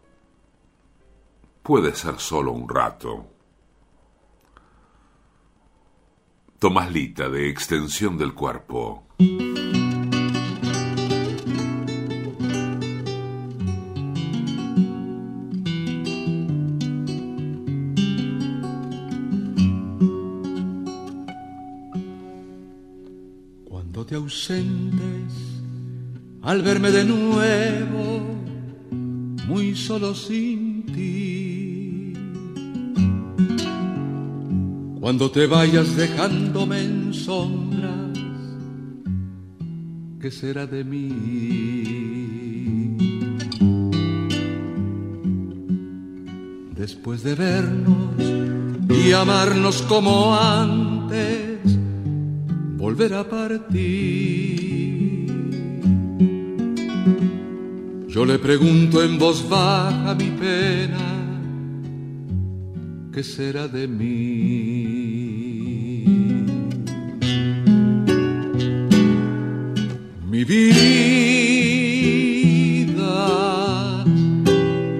puede 1.62 1.94
ser 1.94 2.18
solo 2.18 2.52
un 2.52 2.68
rato. 2.68 3.26
Tomás 6.58 6.90
Lita, 6.90 7.28
de 7.28 7.48
Extensión 7.48 8.16
del 8.16 8.32
Cuerpo. 8.32 9.06
Al 26.42 26.62
verme 26.62 26.90
de 26.90 27.04
nuevo 27.04 28.36
muy 29.46 29.76
solo 29.76 30.14
sin 30.14 30.84
ti. 30.86 32.12
Cuando 35.00 35.30
te 35.30 35.46
vayas 35.46 35.94
dejándome 35.94 36.82
en 36.82 37.14
sombras, 37.14 38.18
¿qué 40.20 40.32
será 40.32 40.66
de 40.66 40.82
mí? 40.82 42.16
Después 46.74 47.22
de 47.22 47.36
vernos 47.36 48.16
y 48.90 49.12
amarnos 49.12 49.82
como 49.82 50.34
antes, 50.34 51.75
volver 52.76 53.14
a 53.14 53.24
partir. 53.24 53.86
Yo 58.08 58.24
le 58.24 58.38
pregunto 58.38 59.02
en 59.02 59.18
voz 59.18 59.48
baja 59.48 60.14
mi 60.14 60.30
pena, 60.30 61.40
¿qué 63.12 63.22
será 63.22 63.68
de 63.68 63.88
mí? 63.88 64.06
Mi 70.30 70.44
vida, 70.44 70.84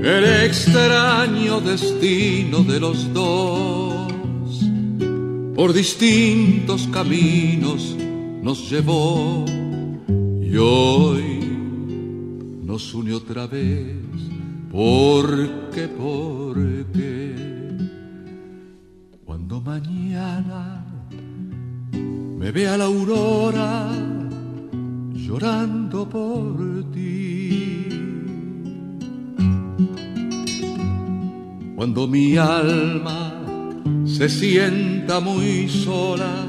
el 0.03 0.25
extraño 0.47 1.61
destino 1.61 2.63
de 2.65 2.81
los 2.81 3.13
dos 3.13 3.86
por 5.57 5.73
distintos 5.73 6.87
caminos 6.93 7.97
nos 8.43 8.71
llevó 8.71 9.47
y 10.43 10.55
hoy 10.59 11.41
nos 12.63 12.93
une 12.93 13.15
otra 13.15 13.47
vez. 13.47 13.97
Porque, 14.71 15.89
porque, 15.89 17.35
cuando 19.25 19.63
mañana 19.63 20.85
me 21.93 22.53
vea 22.53 22.77
la 22.77 22.85
aurora 22.85 23.91
llorando 25.15 26.07
por 26.07 26.91
ti, 26.93 27.89
cuando 31.75 32.07
mi 32.07 32.37
alma 32.37 33.36
se 34.17 34.31
sienta 34.31 35.21
muy 35.21 35.69
sola, 35.69 36.49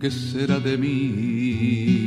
¿qué 0.00 0.10
será 0.10 0.58
de 0.58 0.76
mí? 0.76 2.05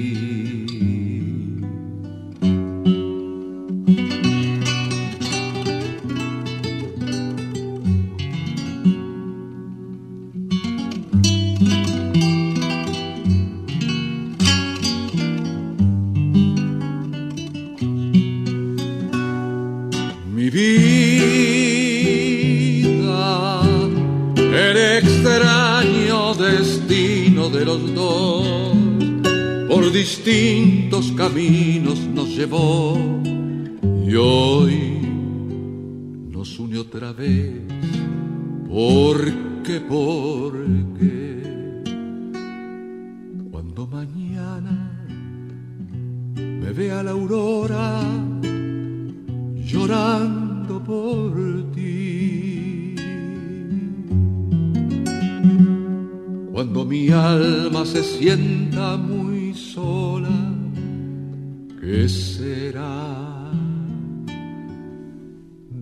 Distintos 30.00 31.12
caminos 31.12 32.00
nos 32.00 32.30
llevó 32.30 32.98
y 34.08 34.16
hoy 34.16 35.02
nos 36.30 36.58
une 36.58 36.78
otra 36.78 37.12
vez, 37.12 37.52
porque, 38.70 39.49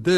La 0.07 0.13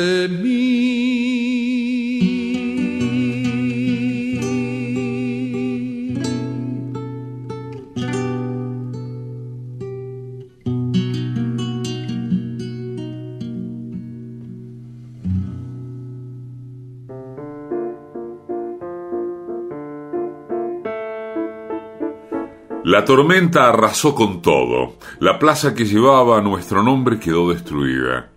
tormenta 23.05 23.69
arrasó 23.69 24.13
con 24.13 24.43
todo. 24.43 24.97
La 25.19 25.39
plaza 25.39 25.73
que 25.73 25.85
llevaba 25.85 26.41
nuestro 26.41 26.83
nombre 26.83 27.19
quedó 27.19 27.49
destruida. 27.49 28.29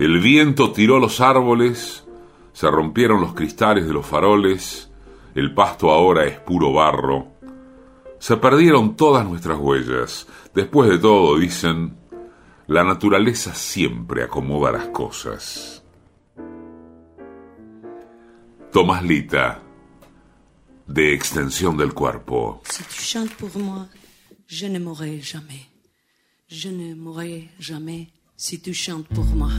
El 0.00 0.18
viento 0.18 0.72
tiró 0.72 0.98
los 0.98 1.20
árboles, 1.20 2.06
se 2.54 2.70
rompieron 2.70 3.20
los 3.20 3.34
cristales 3.34 3.86
de 3.86 3.92
los 3.92 4.06
faroles, 4.06 4.90
el 5.34 5.52
pasto 5.52 5.90
ahora 5.90 6.24
es 6.24 6.40
puro 6.40 6.72
barro. 6.72 7.32
Se 8.18 8.38
perdieron 8.38 8.96
todas 8.96 9.28
nuestras 9.28 9.58
huellas. 9.58 10.26
Después 10.54 10.88
de 10.88 10.96
todo, 10.96 11.38
dicen, 11.38 11.98
la 12.66 12.82
naturaleza 12.82 13.54
siempre 13.54 14.22
acomoda 14.22 14.72
las 14.72 14.86
cosas. 14.88 15.84
Tomás 18.72 19.02
Lita, 19.02 19.60
de 20.86 21.12
extensión 21.12 21.76
del 21.76 21.92
cuerpo. 21.92 22.62
Si 22.64 22.82
chantes 22.84 23.52
si 28.40 28.58
tu 28.58 28.72
chantes 28.72 29.06
pour 29.08 29.26
moi. 29.26 29.50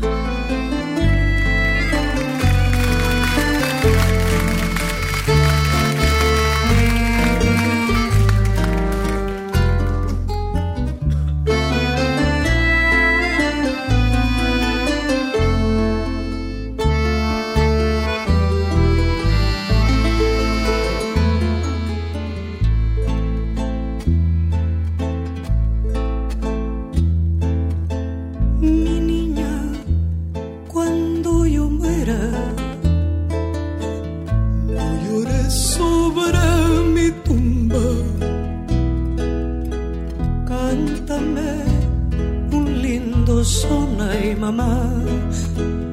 Cántame 45.62 45.91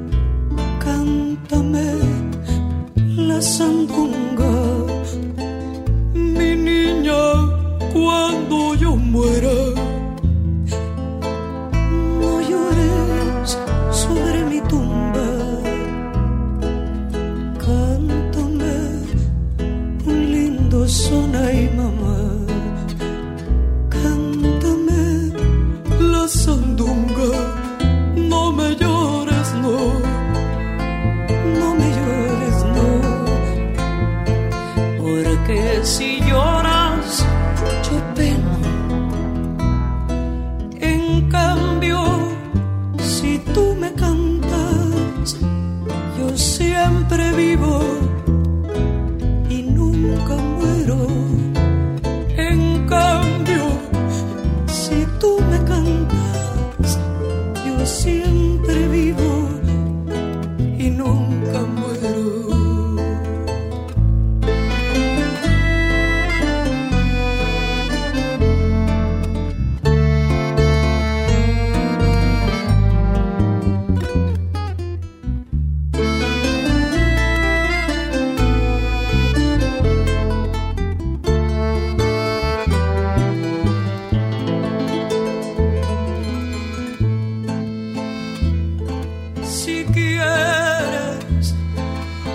Si 89.69 89.85
quieres 89.93 91.55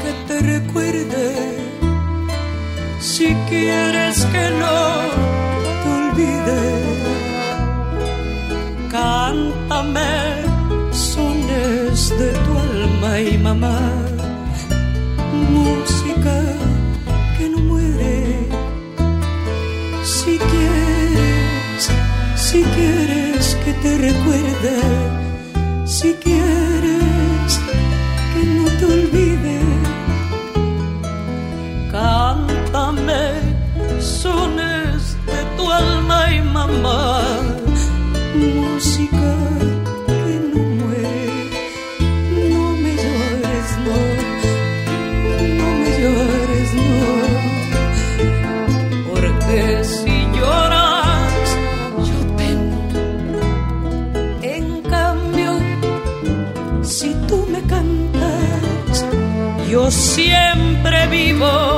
que 0.01 0.11
te 0.27 0.39
recuerde, 0.39 1.27
si 2.99 3.33
quieres 3.49 4.23
que 4.33 4.45
no 4.61 4.79
te 5.81 5.89
olvide, 5.99 6.63
cántame 8.91 10.13
sones 10.91 12.09
de 12.19 12.29
tu 12.43 12.51
alma 12.71 13.19
y 13.19 13.37
mamá, 13.39 13.79
música 15.49 16.37
que 17.35 17.49
no 17.49 17.57
muere. 17.69 18.47
Si 20.03 20.37
quieres, 20.37 21.89
si 22.35 22.61
quieres 22.75 23.57
que 23.65 23.73
te 23.81 23.97
recuerde, 23.97 24.75
si 25.85 26.13
quieres 26.13 26.72
siempre 61.35 61.72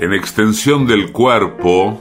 En 0.00 0.12
extensión 0.12 0.86
del 0.86 1.10
cuerpo, 1.10 1.98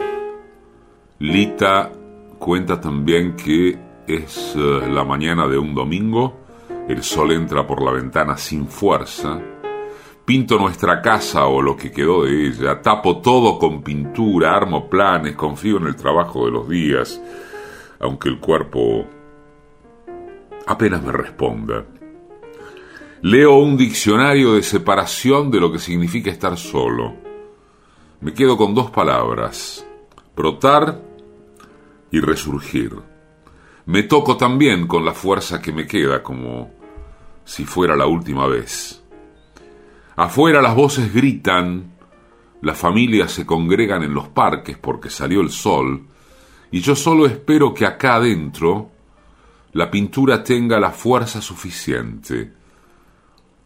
Lita 1.18 1.92
cuenta 2.38 2.80
también 2.80 3.36
que 3.36 3.76
es 4.06 4.54
eh, 4.56 4.88
la 4.88 5.04
mañana 5.04 5.48
de 5.48 5.58
un 5.58 5.74
domingo, 5.74 6.46
el 6.88 7.02
sol 7.02 7.32
entra 7.32 7.66
por 7.66 7.82
la 7.82 7.92
ventana 7.92 8.38
sin 8.38 8.68
fuerza, 8.68 9.42
pinto 10.26 10.60
nuestra 10.60 11.02
casa 11.02 11.48
o 11.48 11.60
lo 11.60 11.76
que 11.76 11.92
quedó 11.92 12.26
de 12.26 12.50
ella, 12.50 12.84
tapo 12.84 13.18
todo 13.18 13.58
con 13.58 13.82
pintura, 13.82 14.56
armo 14.56 14.88
planes, 14.88 15.36
confío 15.36 15.78
en 15.78 15.88
el 15.88 15.96
trabajo 15.96 16.46
de 16.46 16.52
los 16.52 16.70
días, 16.70 17.20
aunque 18.00 18.30
el 18.30 18.40
cuerpo 18.40 19.08
apenas 20.68 21.02
me 21.02 21.14
responda. 21.14 21.84
Leo 23.24 23.56
un 23.56 23.76
diccionario 23.76 24.54
de 24.54 24.62
separación 24.62 25.50
de 25.50 25.60
lo 25.60 25.72
que 25.72 25.80
significa 25.80 26.30
estar 26.30 26.56
solo 26.58 27.27
me 28.20 28.34
quedo 28.34 28.58
con 28.58 28.74
dos 28.74 28.90
palabras, 28.90 29.86
brotar 30.36 31.02
y 32.12 32.20
resurgir. 32.20 32.96
Me 33.86 34.04
toco 34.04 34.38
también 34.38 34.88
con 34.88 35.06
la 35.06 35.14
fuerza 35.14 35.62
que 35.62 35.72
me 35.72 35.86
queda 35.86 36.24
como 36.24 36.72
si 37.46 37.64
fuera 37.64 37.96
la 37.96 38.08
última 38.08 38.48
vez. 38.48 39.04
Afuera 40.16 40.62
las 40.62 40.76
voces 40.76 41.14
gritan, 41.14 41.94
las 42.62 42.78
familias 42.78 43.32
se 43.32 43.46
congregan 43.46 44.02
en 44.02 44.16
los 44.16 44.28
parques 44.30 44.78
porque 44.78 45.12
salió 45.12 45.42
el 45.42 45.52
sol, 45.52 46.08
y 46.72 46.82
yo 46.82 46.96
solo 46.96 47.28
espero 47.28 47.74
que 47.74 47.86
acá 47.86 48.16
adentro 48.16 48.90
la 49.74 49.92
pintura 49.92 50.44
tenga 50.44 50.80
la 50.80 50.90
fuerza 50.90 51.40
suficiente, 51.40 52.52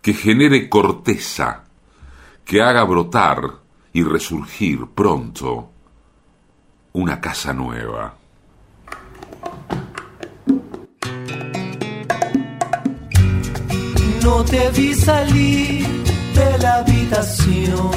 que 0.02 0.14
genere 0.14 0.68
corteza, 0.68 1.64
que 2.44 2.62
haga 2.62 2.84
brotar 2.84 3.61
y 3.94 4.04
resurgir 4.04 4.88
pronto 4.96 5.70
una 6.94 7.20
casa 7.20 7.54
nueva. 7.54 8.16
No 14.24 14.44
te 14.46 14.70
vi 14.72 14.94
salir 14.94 15.86
de 16.36 16.58
la 16.60 16.76
habitación. 16.76 17.92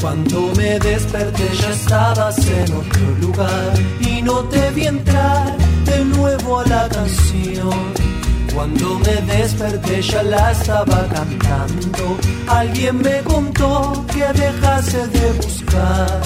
Cuando 0.00 0.52
me 0.56 0.78
desperté 0.78 1.48
ya 1.60 1.70
estabas 1.70 2.38
en 2.46 2.72
otro 2.72 3.06
lugar 3.20 3.72
y 4.00 4.22
no 4.22 4.44
te 4.44 4.70
vi 4.70 4.86
entrar 4.86 5.56
de 5.84 6.04
nuevo 6.06 6.60
a 6.60 6.66
la 6.66 6.88
canción 6.88 8.09
cuando 8.54 8.98
me 8.98 9.16
desperté 9.32 10.02
ya 10.02 10.22
la 10.22 10.52
estaba 10.52 11.06
cantando. 11.08 12.16
Alguien 12.48 12.98
me 12.98 13.20
contó 13.22 14.04
que 14.12 14.24
dejase 14.32 15.06
de 15.08 15.32
buscar 15.32 16.20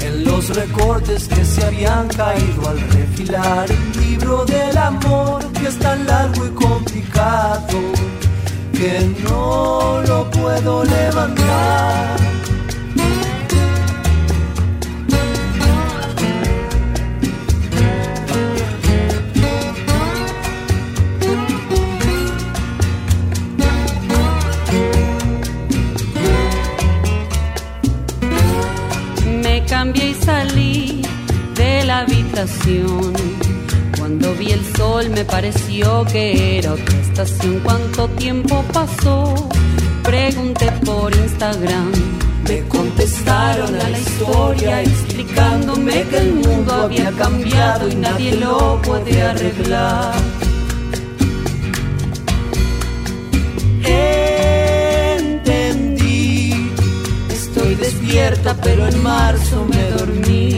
en 0.00 0.24
los 0.24 0.48
recortes 0.54 1.28
que 1.28 1.44
se 1.44 1.64
habían 1.64 2.08
caído 2.08 2.68
al 2.68 2.80
refilar 2.80 3.66
el 3.70 4.00
libro 4.00 4.44
del 4.44 4.76
amor 4.76 5.44
que 5.52 5.68
es 5.68 5.78
tan 5.78 6.06
largo 6.06 6.46
y 6.46 6.50
complicado 6.50 7.78
que 8.72 9.14
no 9.24 10.02
lo 10.06 10.30
puedo 10.30 10.84
levantar. 10.84 12.17
Cuando 33.98 34.34
vi 34.34 34.50
el 34.50 34.62
sol 34.76 35.08
me 35.10 35.24
pareció 35.24 36.04
que 36.04 36.58
era 36.58 36.74
otra 36.74 37.00
estación. 37.00 37.60
¿Cuánto 37.60 38.08
tiempo 38.08 38.62
pasó? 38.74 39.48
Pregunté 40.02 40.70
por 40.84 41.14
Instagram. 41.14 41.92
Me 42.46 42.60
contestaron 42.68 43.74
a 43.74 43.88
la 43.88 43.98
historia 43.98 44.82
explicándome 44.82 46.02
que 46.10 46.18
el 46.18 46.34
mundo 46.34 46.72
había 46.74 47.10
cambiado 47.12 47.88
y 47.88 47.94
nadie 47.94 48.36
lo 48.36 48.80
puede 48.82 49.22
arreglar. 49.22 50.14
Entendí, 55.14 56.70
estoy 57.30 57.74
despierta 57.76 58.54
pero 58.62 58.86
en 58.88 59.02
marzo 59.02 59.66
me 59.70 59.90
dormí. 59.90 60.57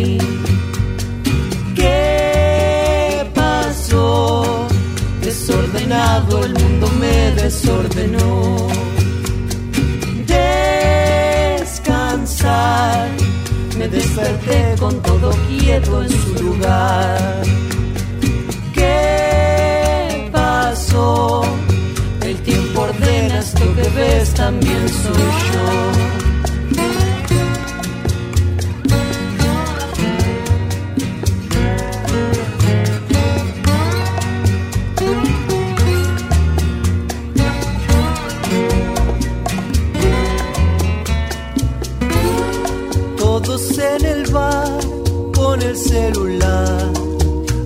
El 5.92 6.52
mundo 6.52 6.88
me 7.00 7.32
desordenó. 7.32 8.68
Descansar, 11.56 13.08
me 13.76 13.88
desperté 13.88 14.76
con 14.78 15.02
todo 15.02 15.30
quieto 15.48 16.02
en 16.04 16.10
su 16.10 16.44
lugar. 16.44 17.42
¿Qué 18.72 20.30
pasó? 20.32 21.42
El 22.22 22.36
tiempo 22.42 22.82
ordena 22.82 23.40
esto 23.40 23.64
que 23.74 23.88
ves, 23.90 24.32
también 24.34 24.88
soy 24.88 25.30
yo. 25.52 25.89
Celular, 45.90 46.92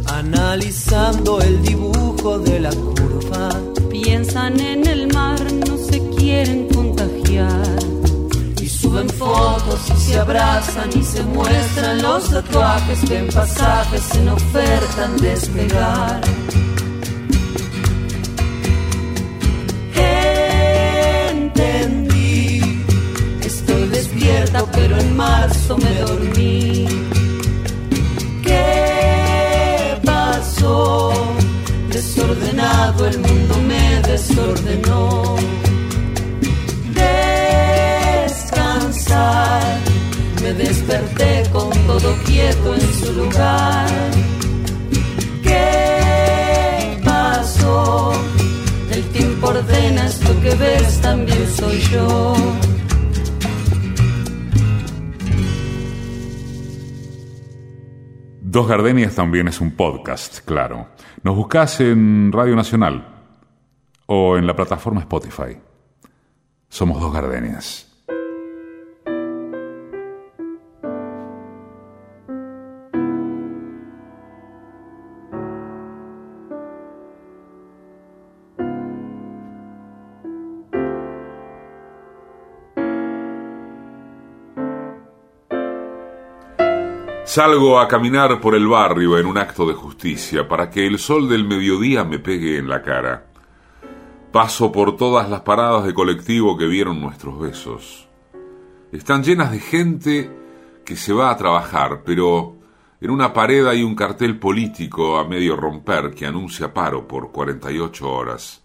analizando 0.07 1.41
el 1.41 1.63
dibujo 1.63 2.39
de 2.39 2.61
la 2.61 2.71
curva. 2.71 3.49
Piensan 3.91 4.59
en 4.61 4.87
el 4.87 5.13
mar, 5.13 5.41
no 5.69 5.77
se 5.77 5.99
quieren 6.17 6.69
contagiar. 6.69 7.79
Y 8.61 8.69
suben 8.69 9.09
fotos 9.09 9.81
y 9.95 10.01
se 10.01 10.19
abrazan 10.19 10.91
y 10.95 11.03
se 11.03 11.23
muestran 11.23 12.03
los 12.03 12.31
tatuajes 12.31 13.01
que 13.09 13.19
en 13.19 13.29
pasajes 13.29 14.15
en 14.15 14.29
ofertan 14.29 15.17
despegar. 15.19 16.21
Marzo 25.15 25.77
me 25.79 25.95
dormí. 26.01 27.05
Desordenado 31.95 33.07
el 33.07 33.19
mundo 33.21 33.55
me 33.69 34.01
desordenó. 34.03 35.37
Descansar, 38.25 39.63
me 40.43 40.53
desperté 40.55 41.45
con 41.53 41.71
todo 41.87 42.17
quieto 42.25 42.75
en 42.75 42.95
su 42.95 43.13
lugar. 43.13 43.87
¿Qué 45.43 47.01
pasó? 47.05 48.13
El 48.91 49.05
tiempo 49.11 49.47
ordena 49.49 50.07
esto 50.07 50.41
que 50.41 50.55
ves, 50.57 51.01
también 51.01 51.47
soy 51.57 51.81
yo. 51.93 52.35
Dos 58.55 58.69
Gardenias 58.69 59.17
también 59.17 59.49
es 59.49 59.61
un 59.61 59.73
podcast, 59.73 60.39
claro. 60.45 60.87
Nos 61.25 61.35
buscas 61.35 61.81
en 61.81 62.31
Radio 62.31 62.55
Nacional 62.55 63.05
o 64.07 64.37
en 64.37 64.47
la 64.47 64.55
plataforma 64.55 65.01
Spotify. 65.01 65.59
Somos 66.69 67.01
Dos 67.01 67.13
Gardenias. 67.13 67.84
Salgo 87.35 87.81
a 87.81 87.89
caminar 87.89 88.41
por 88.41 88.55
el 88.55 88.69
barrio 88.69 89.19
en 89.19 89.27
un 89.27 89.37
acto 89.39 89.67
de 89.67 89.75
justicia 89.75 90.47
para 90.47 90.71
que 90.71 90.87
el 90.87 91.01
sol 91.01 91.29
del 91.29 91.45
mediodía 91.45 92.05
me 92.05 92.21
pegue 92.21 92.59
en 92.59 92.69
la 92.69 92.81
cara. 92.81 93.27
Paso 94.31 94.71
por 94.71 94.97
todas 94.97 95.29
las 95.29 95.41
paradas 95.41 95.85
de 95.85 95.93
colectivo 95.93 96.57
que 96.57 96.67
vieron 96.67 97.01
nuestros 97.01 97.41
besos. 97.41 98.09
están 98.93 99.25
llenas 99.25 99.51
de 99.51 99.59
gente 99.59 100.31
que 100.85 100.95
se 100.95 101.13
va 101.13 101.33
a 101.33 101.37
trabajar, 101.37 102.03
pero 102.07 102.55
en 103.01 103.11
una 103.11 103.33
pared 103.33 103.67
hay 103.67 103.83
un 103.83 103.97
cartel 103.97 104.39
político 104.39 105.19
a 105.19 105.27
medio 105.27 105.57
romper 105.57 106.15
que 106.15 106.27
anuncia 106.27 106.73
paro 106.73 107.09
por 107.09 107.33
48 107.33 108.13
horas. 108.13 108.63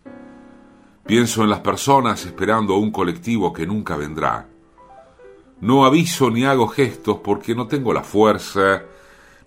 Pienso 1.08 1.42
en 1.42 1.50
las 1.50 1.62
personas 1.62 2.24
esperando 2.24 2.76
a 2.76 2.78
un 2.78 2.92
colectivo 2.92 3.52
que 3.52 3.66
nunca 3.66 3.98
vendrá. 3.98 4.49
No 5.62 5.86
aviso 5.86 6.30
ni 6.30 6.46
hago 6.46 6.68
gestos 6.68 7.20
porque 7.24 7.54
no 7.54 7.68
tengo 7.68 7.94
la 7.94 8.04
fuerza 8.04 8.84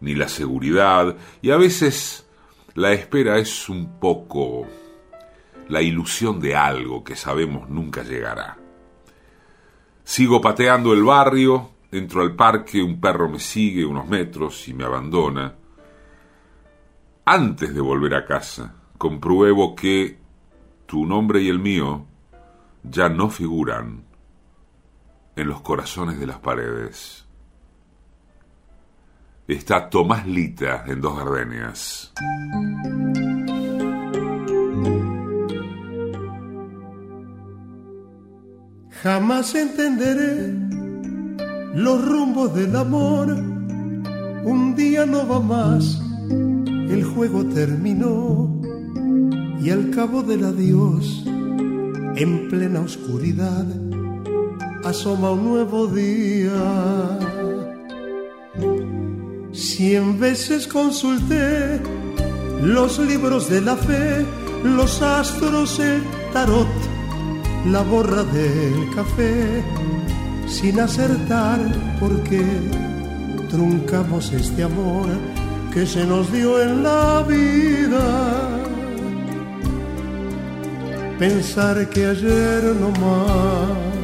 ni 0.00 0.14
la 0.14 0.28
seguridad 0.28 1.16
y 1.40 1.50
a 1.50 1.56
veces 1.56 2.26
la 2.74 2.92
espera 2.92 3.38
es 3.38 3.68
un 3.68 3.98
poco 3.98 4.66
la 5.68 5.80
ilusión 5.80 6.38
de 6.40 6.54
algo 6.54 7.02
que 7.02 7.16
sabemos 7.16 7.68
nunca 7.70 8.02
llegará. 8.02 8.58
Sigo 10.04 10.40
pateando 10.40 10.92
el 10.92 11.02
barrio, 11.02 11.70
entro 11.90 12.20
al 12.20 12.34
parque, 12.34 12.82
un 12.82 13.00
perro 13.00 13.28
me 13.28 13.38
sigue 13.38 13.84
unos 13.84 14.06
metros 14.08 14.68
y 14.68 14.74
me 14.74 14.84
abandona. 14.84 15.54
Antes 17.24 17.74
de 17.74 17.80
volver 17.80 18.14
a 18.16 18.26
casa, 18.26 18.74
compruebo 18.98 19.74
que 19.74 20.18
tu 20.84 21.06
nombre 21.06 21.40
y 21.40 21.48
el 21.48 21.58
mío 21.58 22.04
ya 22.82 23.08
no 23.08 23.30
figuran 23.30 24.11
en 25.36 25.48
los 25.48 25.60
corazones 25.60 26.18
de 26.20 26.26
las 26.26 26.38
paredes. 26.38 27.24
Está 29.48 29.90
Tomás 29.90 30.26
Lita 30.26 30.84
en 30.86 31.00
Dos 31.00 31.18
Gardenias. 31.18 32.12
Jamás 39.02 39.54
entenderé 39.56 40.54
los 41.74 42.06
rumbos 42.06 42.54
del 42.54 42.76
amor. 42.76 43.32
Un 44.44 44.74
día 44.76 45.04
no 45.06 45.26
va 45.26 45.40
más, 45.40 46.00
el 46.30 47.04
juego 47.04 47.44
terminó 47.46 48.60
y 49.60 49.70
al 49.70 49.90
cabo 49.90 50.22
del 50.22 50.44
adiós, 50.44 51.24
en 51.26 52.48
plena 52.48 52.80
oscuridad, 52.80 53.66
asoma 54.84 55.30
un 55.30 55.44
nuevo 55.44 55.86
día. 55.86 57.18
Cien 59.52 60.18
veces 60.18 60.66
consulté 60.66 61.80
los 62.62 62.98
libros 62.98 63.48
de 63.48 63.60
la 63.60 63.76
fe, 63.76 64.24
los 64.64 65.02
astros, 65.02 65.78
el 65.78 66.02
tarot, 66.32 66.68
la 67.70 67.82
borra 67.82 68.24
del 68.24 68.94
café, 68.94 69.62
sin 70.46 70.80
acertar 70.80 71.60
porque 72.00 72.42
truncamos 73.50 74.32
este 74.32 74.62
amor 74.64 75.06
que 75.72 75.86
se 75.86 76.04
nos 76.04 76.32
dio 76.32 76.60
en 76.62 76.82
la 76.82 77.22
vida. 77.22 78.58
Pensar 81.18 81.88
que 81.90 82.06
ayer 82.06 82.74
no 82.80 82.90
más 83.00 84.01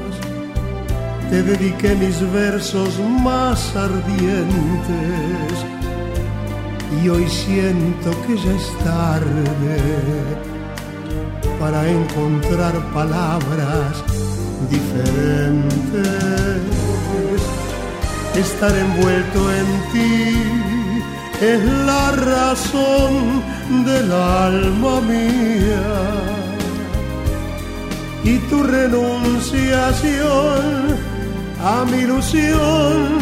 te 1.31 1.43
dediqué 1.43 1.95
mis 1.95 2.21
versos 2.33 2.99
más 3.01 3.75
ardientes 3.77 5.65
y 7.03 7.09
hoy 7.09 7.27
siento 7.29 8.11
que 8.27 8.37
ya 8.37 8.53
es 8.53 8.79
tarde 8.85 9.79
para 11.61 11.89
encontrar 11.89 12.75
palabras 12.95 14.05
diferentes. 14.71 15.69
Estar 18.37 18.77
envuelto 18.77 19.53
en 19.53 19.67
ti 19.93 20.43
es 21.41 21.65
la 21.65 22.13
razón 22.13 23.43
del 23.85 24.13
alma 24.13 25.01
mía 25.01 26.29
y 28.25 28.39
tu 28.51 28.63
renunciación 28.63 31.08
a 31.61 31.85
mi 31.85 31.99
ilusión 31.99 33.19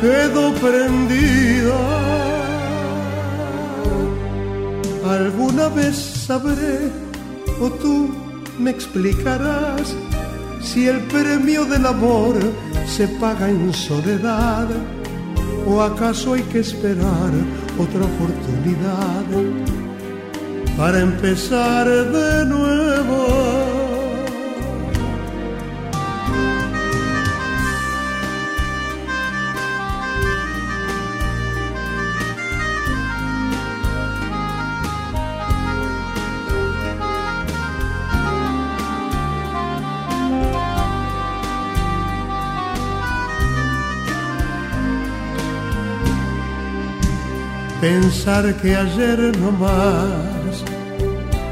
quedó 0.00 0.52
prendida. 0.54 1.78
Alguna 5.08 5.68
vez 5.68 5.96
sabré 5.96 6.90
o 7.60 7.70
tú 7.70 8.14
me 8.58 8.70
explicarás 8.70 9.94
si 10.60 10.88
el 10.88 11.00
premio 11.02 11.64
del 11.64 11.86
amor 11.86 12.34
se 12.86 13.08
paga 13.08 13.48
en 13.48 13.72
soledad 13.72 14.68
o 15.66 15.80
acaso 15.82 16.34
hay 16.34 16.42
que 16.42 16.60
esperar 16.60 17.30
otra 17.78 18.02
oportunidad 18.12 19.24
para 20.76 21.00
empezar 21.00 21.86
de 21.88 22.46
nuevo. 22.46 23.71
Pensar 47.92 48.44
que 48.62 48.74
ayer 48.74 49.18
no 49.36 49.52
más 49.52 50.64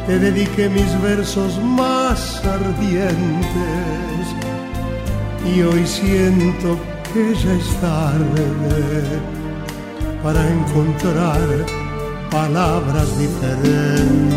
te 0.06 0.18
dediqué 0.18 0.70
mis 0.70 0.90
versos 1.02 1.62
más 1.62 2.42
ardientes 2.58 4.24
y 5.44 5.60
hoy 5.60 5.86
siento 5.86 6.78
que 7.12 7.34
ya 7.42 7.52
es 7.52 7.68
tarde 7.82 9.02
para 10.22 10.40
encontrar 10.48 11.46
palabras 12.30 13.08
diferentes. 13.18 14.30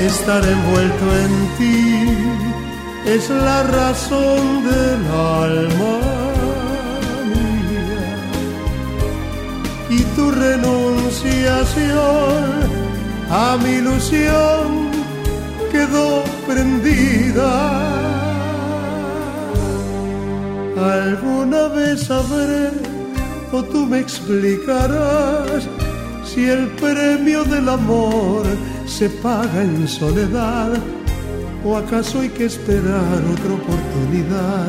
Estar 0.00 0.42
envuelto 0.44 1.06
en 1.24 1.32
ti 1.58 1.78
es 3.06 3.30
la 3.30 3.62
razón 3.62 4.64
del 4.64 5.00
alma 5.06 6.21
renunciación 10.32 11.92
a 13.30 13.56
mi 13.62 13.70
ilusión 13.82 14.90
quedó 15.70 16.22
prendida. 16.46 17.52
Alguna 20.76 21.68
vez 21.68 22.04
sabré 22.04 22.70
o 23.52 23.62
tú 23.62 23.86
me 23.86 24.00
explicarás 24.00 25.68
si 26.24 26.48
el 26.48 26.68
premio 26.82 27.44
del 27.44 27.68
amor 27.68 28.44
se 28.86 29.08
paga 29.08 29.62
en 29.62 29.86
soledad 29.86 30.72
o 31.64 31.76
acaso 31.76 32.20
hay 32.20 32.30
que 32.30 32.46
esperar 32.46 33.22
otra 33.34 33.52
oportunidad 33.60 34.68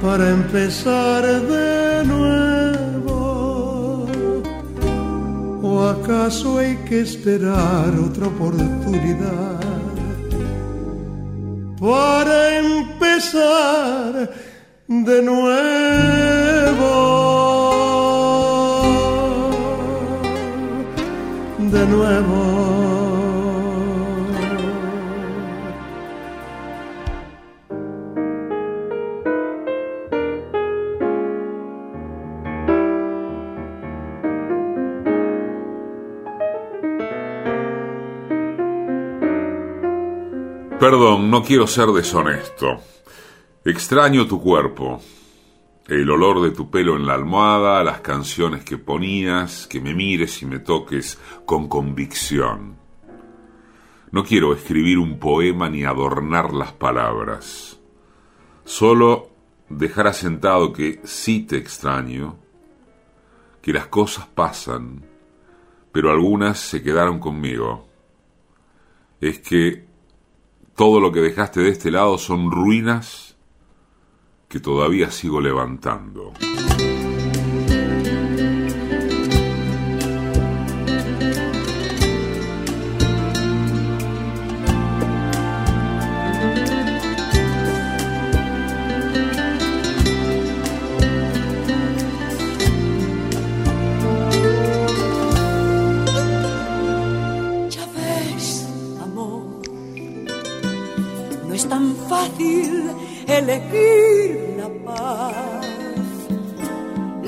para 0.00 0.30
empezar 0.30 1.24
de 1.24 2.04
nuevo. 2.04 2.45
¿O 5.68 5.82
acaso 5.82 6.58
hay 6.58 6.76
que 6.88 7.00
esperar 7.00 7.90
otra 7.98 8.28
oportunidad 8.28 9.60
para 11.80 12.58
empezar 12.58 14.30
de 14.86 15.22
nuevo? 15.22 15.56
De 21.74 21.86
nuevo. 21.94 22.75
Perdón, 40.88 41.32
no 41.32 41.42
quiero 41.42 41.66
ser 41.66 41.88
deshonesto. 41.88 42.80
Extraño 43.64 44.28
tu 44.28 44.40
cuerpo, 44.40 45.00
el 45.88 46.08
olor 46.08 46.40
de 46.40 46.52
tu 46.52 46.70
pelo 46.70 46.94
en 46.94 47.06
la 47.06 47.14
almohada, 47.14 47.82
las 47.82 48.02
canciones 48.02 48.62
que 48.62 48.78
ponías, 48.78 49.66
que 49.66 49.80
me 49.80 49.94
mires 49.94 50.40
y 50.42 50.46
me 50.46 50.60
toques 50.60 51.18
con 51.44 51.68
convicción. 51.68 52.76
No 54.12 54.22
quiero 54.22 54.52
escribir 54.52 55.00
un 55.00 55.18
poema 55.18 55.68
ni 55.68 55.82
adornar 55.82 56.54
las 56.54 56.70
palabras. 56.70 57.80
Solo 58.64 59.30
dejar 59.68 60.06
asentado 60.06 60.72
que 60.72 61.00
sí 61.02 61.40
te 61.40 61.56
extraño, 61.56 62.38
que 63.60 63.72
las 63.72 63.88
cosas 63.88 64.28
pasan, 64.28 65.04
pero 65.90 66.12
algunas 66.12 66.60
se 66.60 66.80
quedaron 66.80 67.18
conmigo. 67.18 67.88
Es 69.20 69.40
que 69.40 69.85
todo 70.76 71.00
lo 71.00 71.10
que 71.10 71.20
dejaste 71.20 71.60
de 71.60 71.70
este 71.70 71.90
lado 71.90 72.18
son 72.18 72.50
ruinas 72.50 73.36
que 74.48 74.60
todavía 74.60 75.10
sigo 75.10 75.40
levantando. 75.40 76.34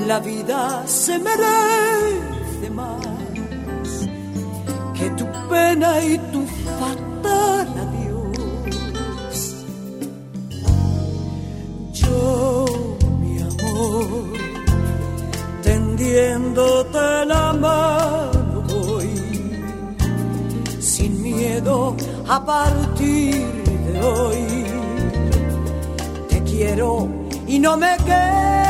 La 0.09 0.19
vida 0.19 0.83
se 0.87 1.19
merece 1.19 2.67
más 2.73 4.07
que 4.95 5.07
tu 5.11 5.25
pena 5.47 6.03
y 6.03 6.17
tu 6.33 6.41
fatal 6.77 7.67
adiós. 7.85 9.65
Yo, 11.93 12.65
mi 13.21 13.39
amor, 13.39 14.33
tendiéndote 15.61 17.25
la 17.27 17.53
mano 17.53 18.63
voy, 18.67 19.11
sin 20.79 21.21
miedo 21.21 21.95
a 22.27 22.43
partir 22.43 23.45
de 23.85 24.01
hoy 24.01 24.65
quiero 26.49 27.07
y 27.47 27.59
no 27.59 27.77
me 27.77 27.95
quedo 27.97 28.68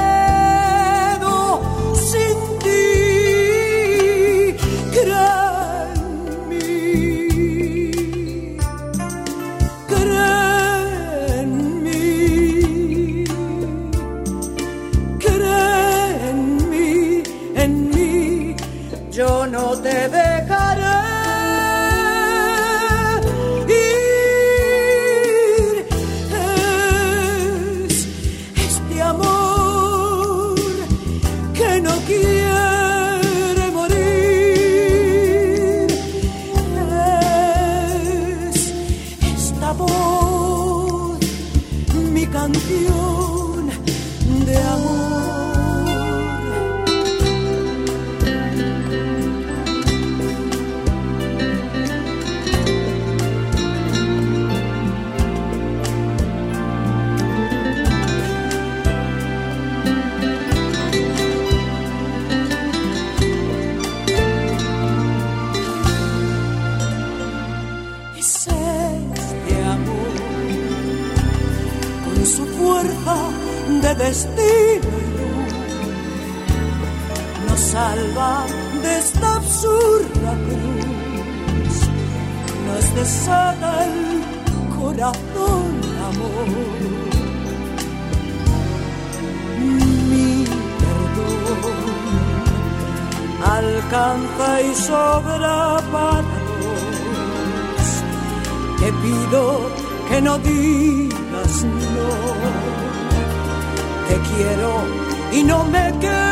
y 105.67 106.28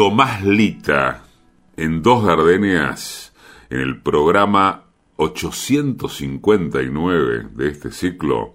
Tomás 0.00 0.40
Lita 0.42 1.24
en 1.76 2.00
Dos 2.00 2.24
Gardenias 2.24 3.34
en 3.68 3.80
el 3.80 4.00
programa 4.00 4.84
859 5.16 7.48
de 7.52 7.68
este 7.68 7.92
ciclo 7.92 8.54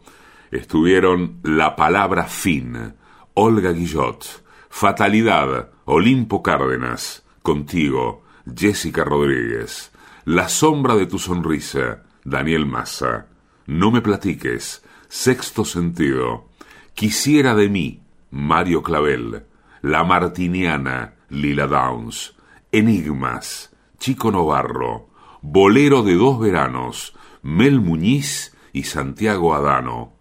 estuvieron 0.49 1.41
La 1.43 1.75
Palabra 1.75 2.23
Fin, 2.23 2.95
Olga 3.35 3.73
Guillot, 3.73 4.43
Fatalidad, 4.69 5.69
Olimpo 5.85 6.41
Cárdenas, 6.41 7.23
Contigo, 7.43 8.23
Jessica 8.51 9.03
Rodríguez, 9.03 9.91
La 10.23 10.49
Sombra 10.49 10.95
de 10.95 11.05
tu 11.05 11.19
Sonrisa, 11.19 12.05
Daniel 12.23 12.65
Massa, 12.65 13.27
No 13.67 13.91
me 13.91 14.01
platiques, 14.01 14.83
Sexto 15.09 15.63
Sentido, 15.63 16.49
Quisiera 16.95 17.53
de 17.53 17.69
mí, 17.69 18.01
Mario 18.31 18.81
Clavel, 18.81 19.45
la 19.83 20.03
Martiniana, 20.03 21.14
Lila 21.29 21.67
Downs, 21.67 22.35
Enigmas, 22.71 23.75
Chico 23.97 24.31
Novarro, 24.31 25.09
Bolero 25.41 26.03
de 26.03 26.15
dos 26.15 26.39
veranos, 26.39 27.15
Mel 27.41 27.79
Muñiz 27.79 28.55
y 28.73 28.83
Santiago 28.83 29.53
Adano. 29.53 30.13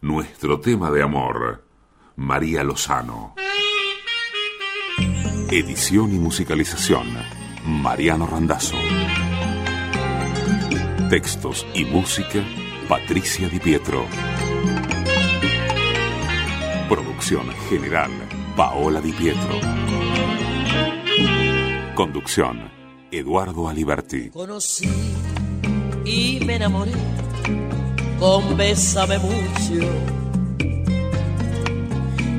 Nuestro 0.00 0.60
tema 0.60 0.90
de 0.90 1.02
amor, 1.02 1.64
María 2.16 2.64
Lozano. 2.64 3.34
Edición 5.50 6.14
y 6.14 6.18
musicalización, 6.18 7.06
Mariano 7.66 8.26
Randazzo. 8.26 8.76
Textos 11.10 11.66
y 11.74 11.84
música, 11.84 12.42
Patricia 12.88 13.48
Di 13.48 13.58
Pietro. 13.58 14.06
Producción 16.88 17.50
general, 17.68 18.10
Paola 18.56 19.00
Di 19.00 19.12
Pietro. 19.12 20.29
Conducción, 21.94 22.70
Eduardo 23.10 23.68
Aliberti. 23.68 24.30
Conocí 24.30 24.88
y 26.04 26.40
me 26.44 26.56
enamoré 26.56 26.92
con 28.18 28.56
Bésame 28.56 29.18
mucho. 29.18 29.86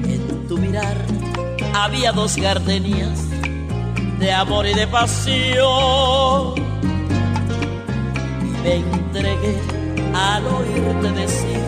En 0.06 0.48
tu 0.48 0.58
mirar 0.58 0.98
había 1.74 2.12
dos 2.12 2.36
gardenias 2.38 3.20
de 4.20 4.32
amor 4.32 4.66
y 4.68 4.74
de 4.74 4.88
pasión. 4.88 6.54
Y 8.42 8.64
me 8.64 8.76
entregué 8.76 9.58
al 10.14 10.46
oírte 10.46 11.12
decir, 11.12 11.60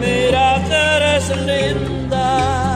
mira 0.00 0.62
que 0.66 0.74
eres 0.74 1.28
linda. 1.46 2.75